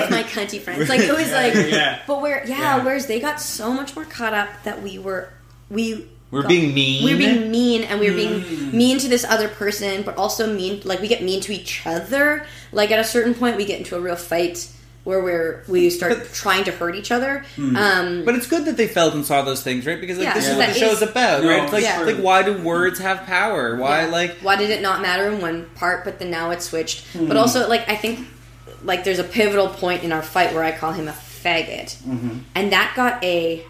[0.01, 0.91] with my cunty friends.
[0.91, 2.01] Like it was like, Yeah.
[2.07, 2.85] but where, yeah, Yeah.
[2.85, 5.31] whereas they got so much more caught up that we were,
[5.71, 6.07] we.
[6.31, 7.05] We're being mean.
[7.05, 8.73] We were being mean, and we were being Mm.
[8.73, 10.81] mean to this other person, but also mean.
[10.85, 12.47] Like we get mean to each other.
[12.73, 14.67] Like at a certain point, we get into a real fight
[15.05, 17.45] where we're we start But- trying to hurt each other.
[17.57, 17.77] Mm.
[17.77, 20.01] Um, But it's good that they felt and saw those things, right?
[20.01, 20.51] Because like Yeah, this Yeah.
[20.53, 21.63] is what the that show's is- about, No, right?
[21.65, 22.01] It's like, Yeah.
[22.03, 23.75] like why do words have power?
[23.77, 24.07] Why Yeah.
[24.09, 27.27] like why did it not matter in one part but then now it's switched Hmm.
[27.27, 28.29] but also like i think
[28.85, 32.39] like there's a pivotal point in our fight where i call him a faggot Mm-hmm.
[32.55, 33.65] and that got a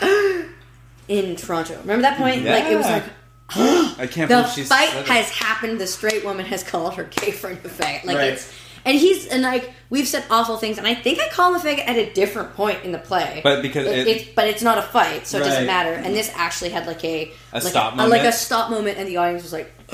[1.08, 3.04] in toronto remember that point like it was like
[3.54, 7.32] I can't the believe she's fight has happened the straight woman has called her gay
[7.32, 8.32] friend a faggot like Right.
[8.32, 8.50] it's
[8.84, 11.64] and he's and like we've said awful things and i think i call him a
[11.64, 14.62] faggot at a different point in the play But because it, it- it's but it's
[14.62, 17.62] not a fight so it doesn't matter and this actually had like a A like
[17.62, 18.26] stop like moment?
[18.26, 19.72] a stop moment and the audience was like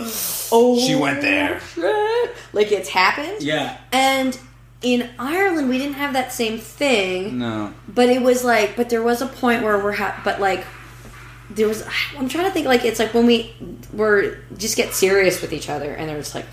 [0.53, 1.61] oh She went there.
[1.61, 2.30] shit.
[2.53, 3.76] like it's happened Yeah.
[3.93, 4.39] and
[4.80, 7.74] in ireland we didn't have that same thing No.
[7.89, 10.64] but it was like but there was a point where we're ha- but like
[11.51, 11.82] there was
[12.16, 13.55] i'm trying to think like it's like when we
[13.93, 16.45] were just get serious with each other and they're just like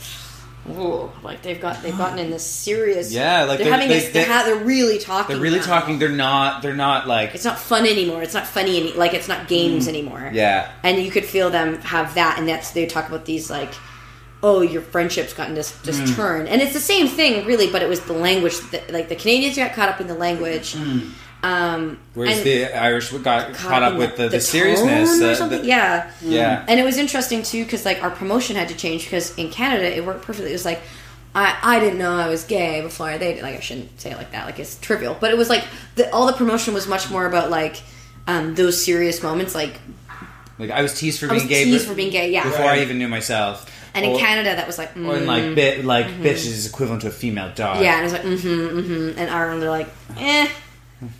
[0.66, 4.00] Whoa, like they've got they've gotten in this serious Yeah, like they're, they're- having they-
[4.00, 5.66] this they're, ha- they're really talking They're really now.
[5.66, 6.00] talking.
[6.00, 6.64] They're not.
[6.64, 7.36] They're not like.
[7.36, 10.34] it's not fun anymore it's not funny any like it's not games anymore Mm.
[10.34, 10.72] Yeah.
[10.82, 13.74] and you could feel them have that and that's they talk about these like
[14.42, 16.16] oh your friendship's gotten this this Mm.
[16.16, 19.16] turn and it's the same thing really but it was the language that, like the
[19.16, 20.76] canadians got caught up in the language
[21.46, 25.22] um Whereas the Irish got caught, up with the, the, tone seriousness.
[25.22, 25.62] or uh, something.
[25.62, 26.66] the- yeah Yeah.
[26.68, 29.86] and it was interesting too because like our promotion had to change because in canada
[29.98, 30.82] it worked perfectly it was like
[31.38, 33.42] I, I didn't know I was gay before they.
[33.42, 34.46] Like I shouldn't say it like that.
[34.46, 35.66] Like it's trivial, but it was like
[35.96, 37.76] the, all the promotion was much more about like
[38.26, 39.74] um, those serious moments, like
[40.58, 41.64] Like I was teased for I was being gay.
[41.66, 42.46] teased be- for being gay, yeah.
[42.46, 42.80] Before Right.
[42.80, 43.70] I even knew myself.
[43.94, 47.02] And in Canada, that was like, mm, Or in like bit like bitch is equivalent
[47.02, 47.84] to a female dog.
[47.84, 49.20] yeah, and it was like, mm-hmm, mm-hmm.
[49.20, 50.48] And Ireland, they're like, eh.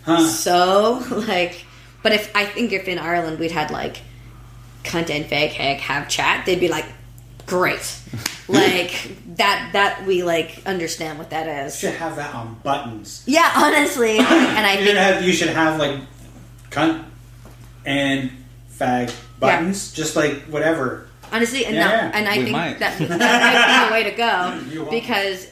[0.04, 0.26] Huh.
[0.26, 1.64] So like,
[2.02, 3.98] but if I think if in Ireland we'd had like
[4.84, 6.86] cunt and fag hag have chat, they'd be like,
[7.46, 7.98] great,
[8.48, 11.82] like that that we like understand what that is.
[11.82, 13.22] You should have that on buttons.
[13.26, 16.00] Yeah, honestly, and I You should think have, you should have like
[16.70, 17.04] cunt
[17.84, 18.30] and
[18.72, 21.08] fag buttons, just like whatever.
[21.32, 22.78] honestly, and Yeah, that, and I we think might.
[22.78, 24.90] that that might be the way to go won't.
[24.90, 25.46] because.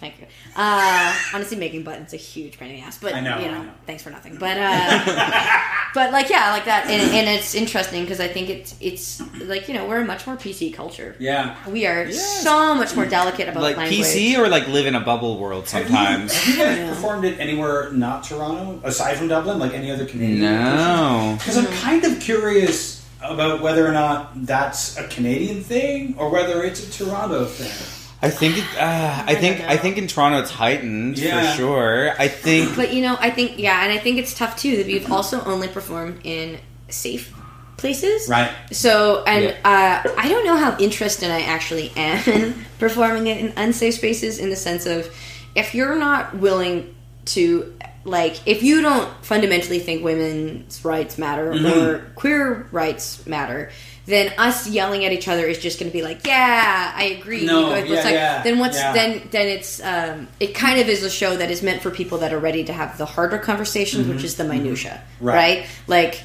[0.00, 0.26] Thank you.
[0.54, 3.50] Uh, honestly, making buttons a huge pain in the ass, but I know, you I
[3.52, 3.70] know, know.
[3.86, 4.36] thanks for nothing.
[4.36, 5.04] But uh,
[5.94, 9.66] but like yeah, like that, and, and it's interesting because I think it's it's like
[9.68, 11.16] you know we're a much more PC culture.
[11.18, 11.56] Yeah.
[11.68, 14.00] We are so much more delicate about Like language.
[14.00, 16.34] PC or like live in a bubble world sometimes.
[16.34, 16.88] Have you guys Yeah.
[16.90, 20.40] performed it anywhere not Toronto, aside from Dublin, like any other Canadian?
[20.42, 21.36] no.
[21.38, 26.62] Because I'm kind of curious about whether or not that's a Canadian thing or whether
[26.62, 28.01] it's a Toronto thing.
[28.22, 31.50] I think it, uh, I think I think in Toronto it's heightened Yeah.
[31.50, 32.10] for sure.
[32.18, 34.86] I think But you know, I think yeah, and I think it's tough too that
[34.86, 36.58] we've also only performed in
[36.88, 37.32] safe
[37.76, 38.28] places.
[38.28, 38.50] Right.
[38.70, 40.02] So, and Yeah.
[40.04, 44.38] uh, I don't know how interested I actually am in performing it in unsafe spaces
[44.38, 45.12] in the sense of
[45.56, 46.94] if you're not willing
[47.24, 53.70] to, like, if you don't fundamentally think women's rights matter or queer rights matter,
[54.06, 57.44] then us yelling at each other is just going to be like, yeah, I agree.
[57.46, 58.92] No, guys- yeah, like, yeah, then what's yeah.
[58.92, 62.18] then then it's um, it kind of is a show that is meant for people
[62.18, 65.24] that are ready to have the harder conversations, which is the minutia, Mm-hmm.
[65.26, 65.34] Right.
[65.60, 65.66] right?
[65.86, 66.22] Like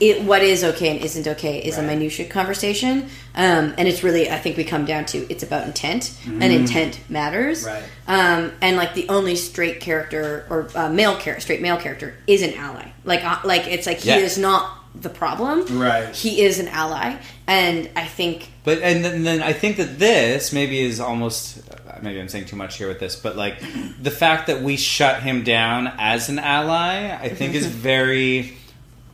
[0.00, 1.88] it, what is okay and isn't okay is a Right.
[1.98, 6.12] minutia conversation, um, and it's really I think we come down to it's about intent,
[6.26, 7.72] and intent matters, Mm.
[7.72, 7.82] Right.
[8.06, 12.42] Um, and like the only straight character or uh, male character, straight male character is
[12.42, 12.88] an ally.
[13.04, 16.14] Like uh, like it's like he is not the problem, Right.
[16.14, 17.16] He is an ally,
[17.48, 21.58] and I think But and then, then I think that this maybe is almost
[22.00, 23.56] maybe I'm saying too much here with this, but like
[24.00, 28.56] the fact that we shut him down as an ally, I think is very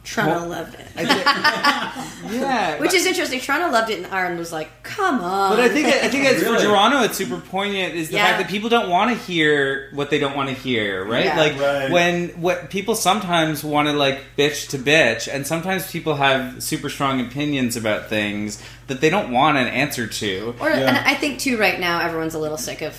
[0.02, 0.86] Toronto Well, loved it.
[0.96, 3.38] I thi- yeah, Which but- is interesting.
[3.40, 6.42] Toronto loved it, and Ireland was like, "Come on." But I think I think it's
[6.42, 6.56] Really?
[6.58, 7.94] for Toronto, it's super poignant.
[7.94, 8.24] Is the Yeah.
[8.26, 11.26] fact that people don't want to hear what they don't want to hear, right?
[11.26, 11.36] Yeah.
[11.38, 11.90] Like Right.
[11.90, 16.88] when what people sometimes want to like bitch to bitch, and sometimes people have super
[16.88, 20.54] strong opinions about things that they don't want an answer to.
[20.60, 20.76] Or, Yeah.
[20.88, 22.94] and I think too, right now, everyone's a little sick of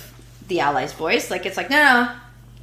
[0.48, 1.30] the allies' voice.
[1.30, 2.08] Like it's like, no, no,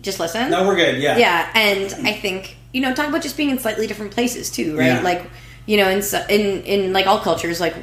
[0.01, 0.49] just listen.
[0.49, 0.97] No, we're good.
[1.01, 1.17] Yeah.
[1.17, 4.78] yeah, and I think you know, talk about just being in slightly different places too,
[4.78, 4.88] right?
[4.88, 5.01] Yeah.
[5.01, 5.24] Like
[5.65, 7.76] you know, in in in like all cultures, like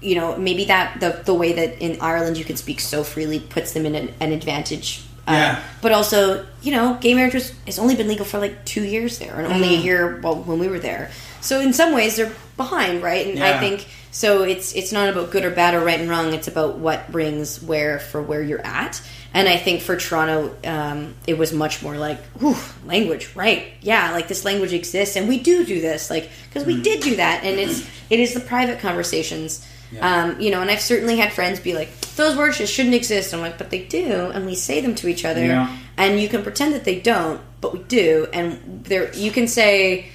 [0.00, 3.38] you know, maybe that the the way that in Ireland you can speak so freely
[3.40, 5.62] puts them in an, an advantage Uh, Yeah.
[5.80, 9.18] but also, you know, gay marriage was, has only been legal for like two years
[9.20, 9.84] there, and only a Mm.
[9.84, 11.10] year well when we were there.
[11.40, 13.26] So in some ways, they're behind, right?
[13.28, 14.42] And I think so.
[14.42, 16.32] It's it's not about good or bad or right and wrong.
[16.34, 19.00] It's about what brings where for where you're at.
[19.34, 23.68] And I think for Toronto, um, it was much more like, whew, language, right?
[23.80, 27.16] Yeah, like this language exists, and we do do this, like because we did do
[27.16, 29.66] that, and it's it is the private conversations.
[29.90, 30.24] Yeah.
[30.24, 33.34] Um, you know, and I've certainly had friends be like, those words just shouldn't exist.
[33.34, 35.76] I'm like, but they do, and we say them to each other, Yeah.
[35.98, 40.06] and you can pretend that they don't, but we do, and there you can say,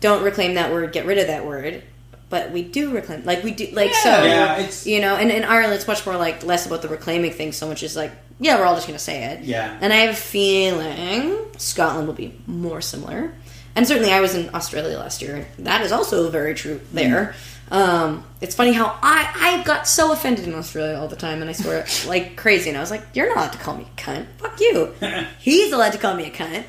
[0.00, 1.82] don't reclaim that word, get rid of that word,
[2.28, 5.44] but we do reclaim, like we do, like so, Yeah, it's- you know, and in
[5.44, 8.12] Ireland it's much more like less about the reclaiming thing, so much as like,
[8.42, 9.78] yeah, we're all just gonna say it, Yeah.
[9.80, 13.32] and I have a feeling Scotland will be more similar.
[13.74, 17.34] And certainly, I was in Australia last year, that is also very true there.
[17.70, 17.74] Mm.
[17.74, 21.48] Um, it's funny how I, I got so offended in Australia all the time, and
[21.48, 22.68] I swear like crazy.
[22.68, 24.26] And I was like, "You're not allowed to call me a cunt.
[24.38, 24.92] Fuck you.
[25.38, 26.64] He's allowed to call me a cunt,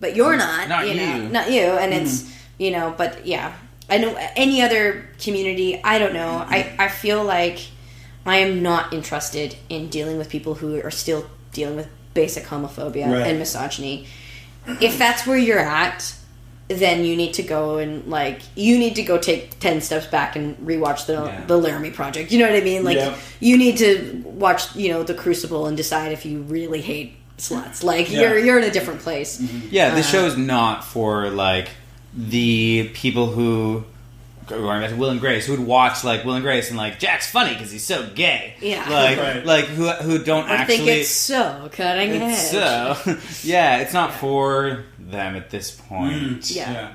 [0.00, 0.68] but you're not.
[0.68, 1.28] Not you, know, you.
[1.28, 2.00] not you." And mm.
[2.00, 3.54] it's you know, but yeah,
[3.88, 5.80] I know any other community.
[5.84, 6.42] I don't know.
[6.44, 6.54] Mm-hmm.
[6.54, 7.60] I I feel like
[8.24, 13.10] I am not interested in dealing with people who are still dealing with basic homophobia
[13.12, 13.26] Right.
[13.26, 14.06] and misogyny.
[14.80, 16.14] If that's where you're at,
[16.68, 20.36] then you need to go and like you need to go take ten steps back
[20.36, 21.44] and rewatch the Yeah.
[21.46, 22.30] the Laramie Project.
[22.30, 22.84] You know what I mean?
[22.84, 23.14] Like Yeah.
[23.40, 27.82] you need to watch you know the Crucible and decide if you really hate sluts.
[27.82, 28.20] Like Yeah.
[28.20, 29.40] you're you're in a different place.
[29.70, 31.68] Yeah, the Uh, show's not for like
[32.16, 33.84] the people who
[34.46, 36.98] going back to Will and Grace who would watch like Will and Grace and like
[36.98, 38.54] Jack's funny because he's so gay.
[38.60, 38.88] Yeah.
[38.88, 39.46] like Right.
[39.46, 40.76] like who who don't I actually.
[40.78, 42.36] think it's so cutting edge.
[42.36, 42.96] so
[43.42, 46.42] yeah, it's not for them at this point.
[46.42, 46.72] Mm, yeah.
[46.72, 46.92] Yeah.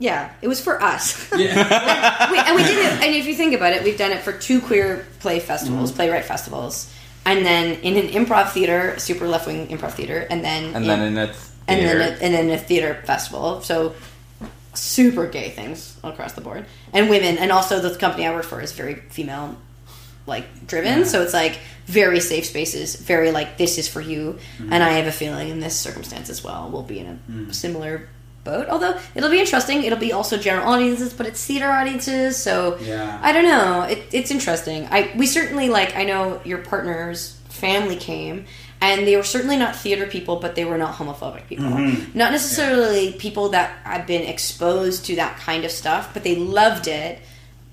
[0.00, 1.28] Yeah, it was for us.
[1.38, 2.30] Yeah.
[2.30, 3.02] we, and we did it.
[3.04, 5.96] And if you think about it, we've done it for two queer play festivals, mm-hmm.
[5.96, 6.92] playwright festivals,
[7.24, 11.02] and then in an improv theater, super left wing improv theater, and then And then
[11.02, 11.34] in a
[11.68, 13.60] and then a, and then a theater festival.
[13.60, 13.94] So
[14.78, 18.60] super gay things across the board, and women, and also the company I work for
[18.60, 19.56] is very female
[20.26, 21.06] like driven.
[21.06, 24.38] So it's like very safe spaces, very like this is for you.
[24.58, 24.72] Mm-hmm.
[24.72, 27.54] And I have a feeling in this circumstance as well, we'll be in a mm.
[27.54, 28.08] similar
[28.44, 28.68] boat.
[28.68, 29.82] Although it'll be interesting.
[29.82, 32.36] It'll be also general audiences, but it's theater audiences.
[32.36, 33.18] So Yeah.
[33.22, 33.82] I don't know.
[33.82, 34.86] It, it's interesting.
[34.90, 35.96] I we certainly like.
[35.96, 38.46] I know your partner's family came.
[38.80, 41.64] And they were certainly not theater people, but they were not homophobic people.
[41.66, 42.16] Mm-hmm.
[42.16, 46.86] Not necessarily people that had been exposed to that kind of stuff, but they loved
[46.86, 47.18] it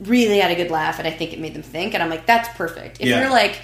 [0.01, 2.25] really had a good laugh and I think it made them think and I'm like
[2.25, 2.99] that's perfect.
[2.99, 3.21] If Yeah.
[3.21, 3.61] you're like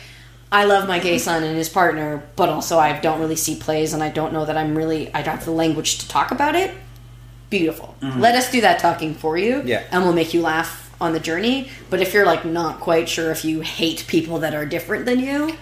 [0.50, 3.94] I love my gay son and his partner, but also I don't really see plays
[3.94, 6.56] and I don't know that I'm really I don't have the language to talk about
[6.56, 6.72] it.
[7.50, 7.96] Beautiful.
[8.02, 8.22] Mm-hmm.
[8.22, 9.84] Let us do that talking for you Yeah.
[9.92, 11.70] and we'll make you laugh on the journey.
[11.90, 15.20] But if you're like not quite sure if you hate people that are different than
[15.20, 15.56] you,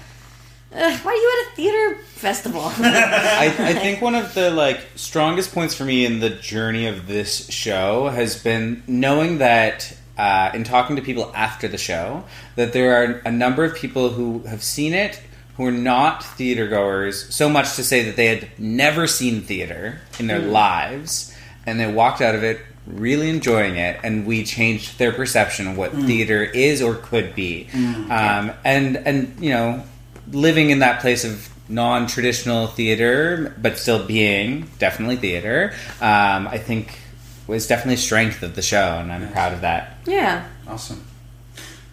[0.71, 2.61] uh, why are you at a theater festival?
[2.77, 7.07] I, I think one of the like strongest points for me in the journey of
[7.07, 12.23] this show has been knowing that uh, in talking to people after the show
[12.55, 15.21] that there are a number of people who have seen it
[15.55, 19.99] who are not theater goers so much to say that they had never seen theater
[20.19, 21.33] in their lives
[21.65, 25.77] and they walked out of it really enjoying it and we changed their perception of
[25.77, 27.67] what theater is or could be.
[28.11, 29.83] Um, and and you know
[30.31, 35.71] living in that place of non-traditional theater but still being definitely theater
[36.01, 36.99] um, i think
[37.45, 40.47] was definitely strength of the show and i'm proud of that yeah.
[40.67, 41.05] Awesome.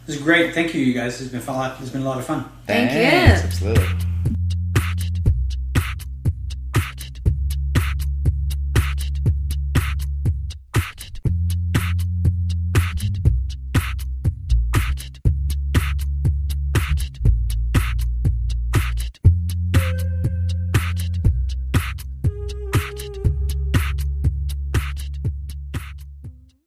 [0.07, 0.55] This is great.
[0.55, 1.21] Thank you, you guys.
[1.21, 1.81] It's been a lot.
[1.81, 2.45] It's been a lot of fun.
[2.67, 2.99] Thank you.
[2.99, 4.07] Absolutely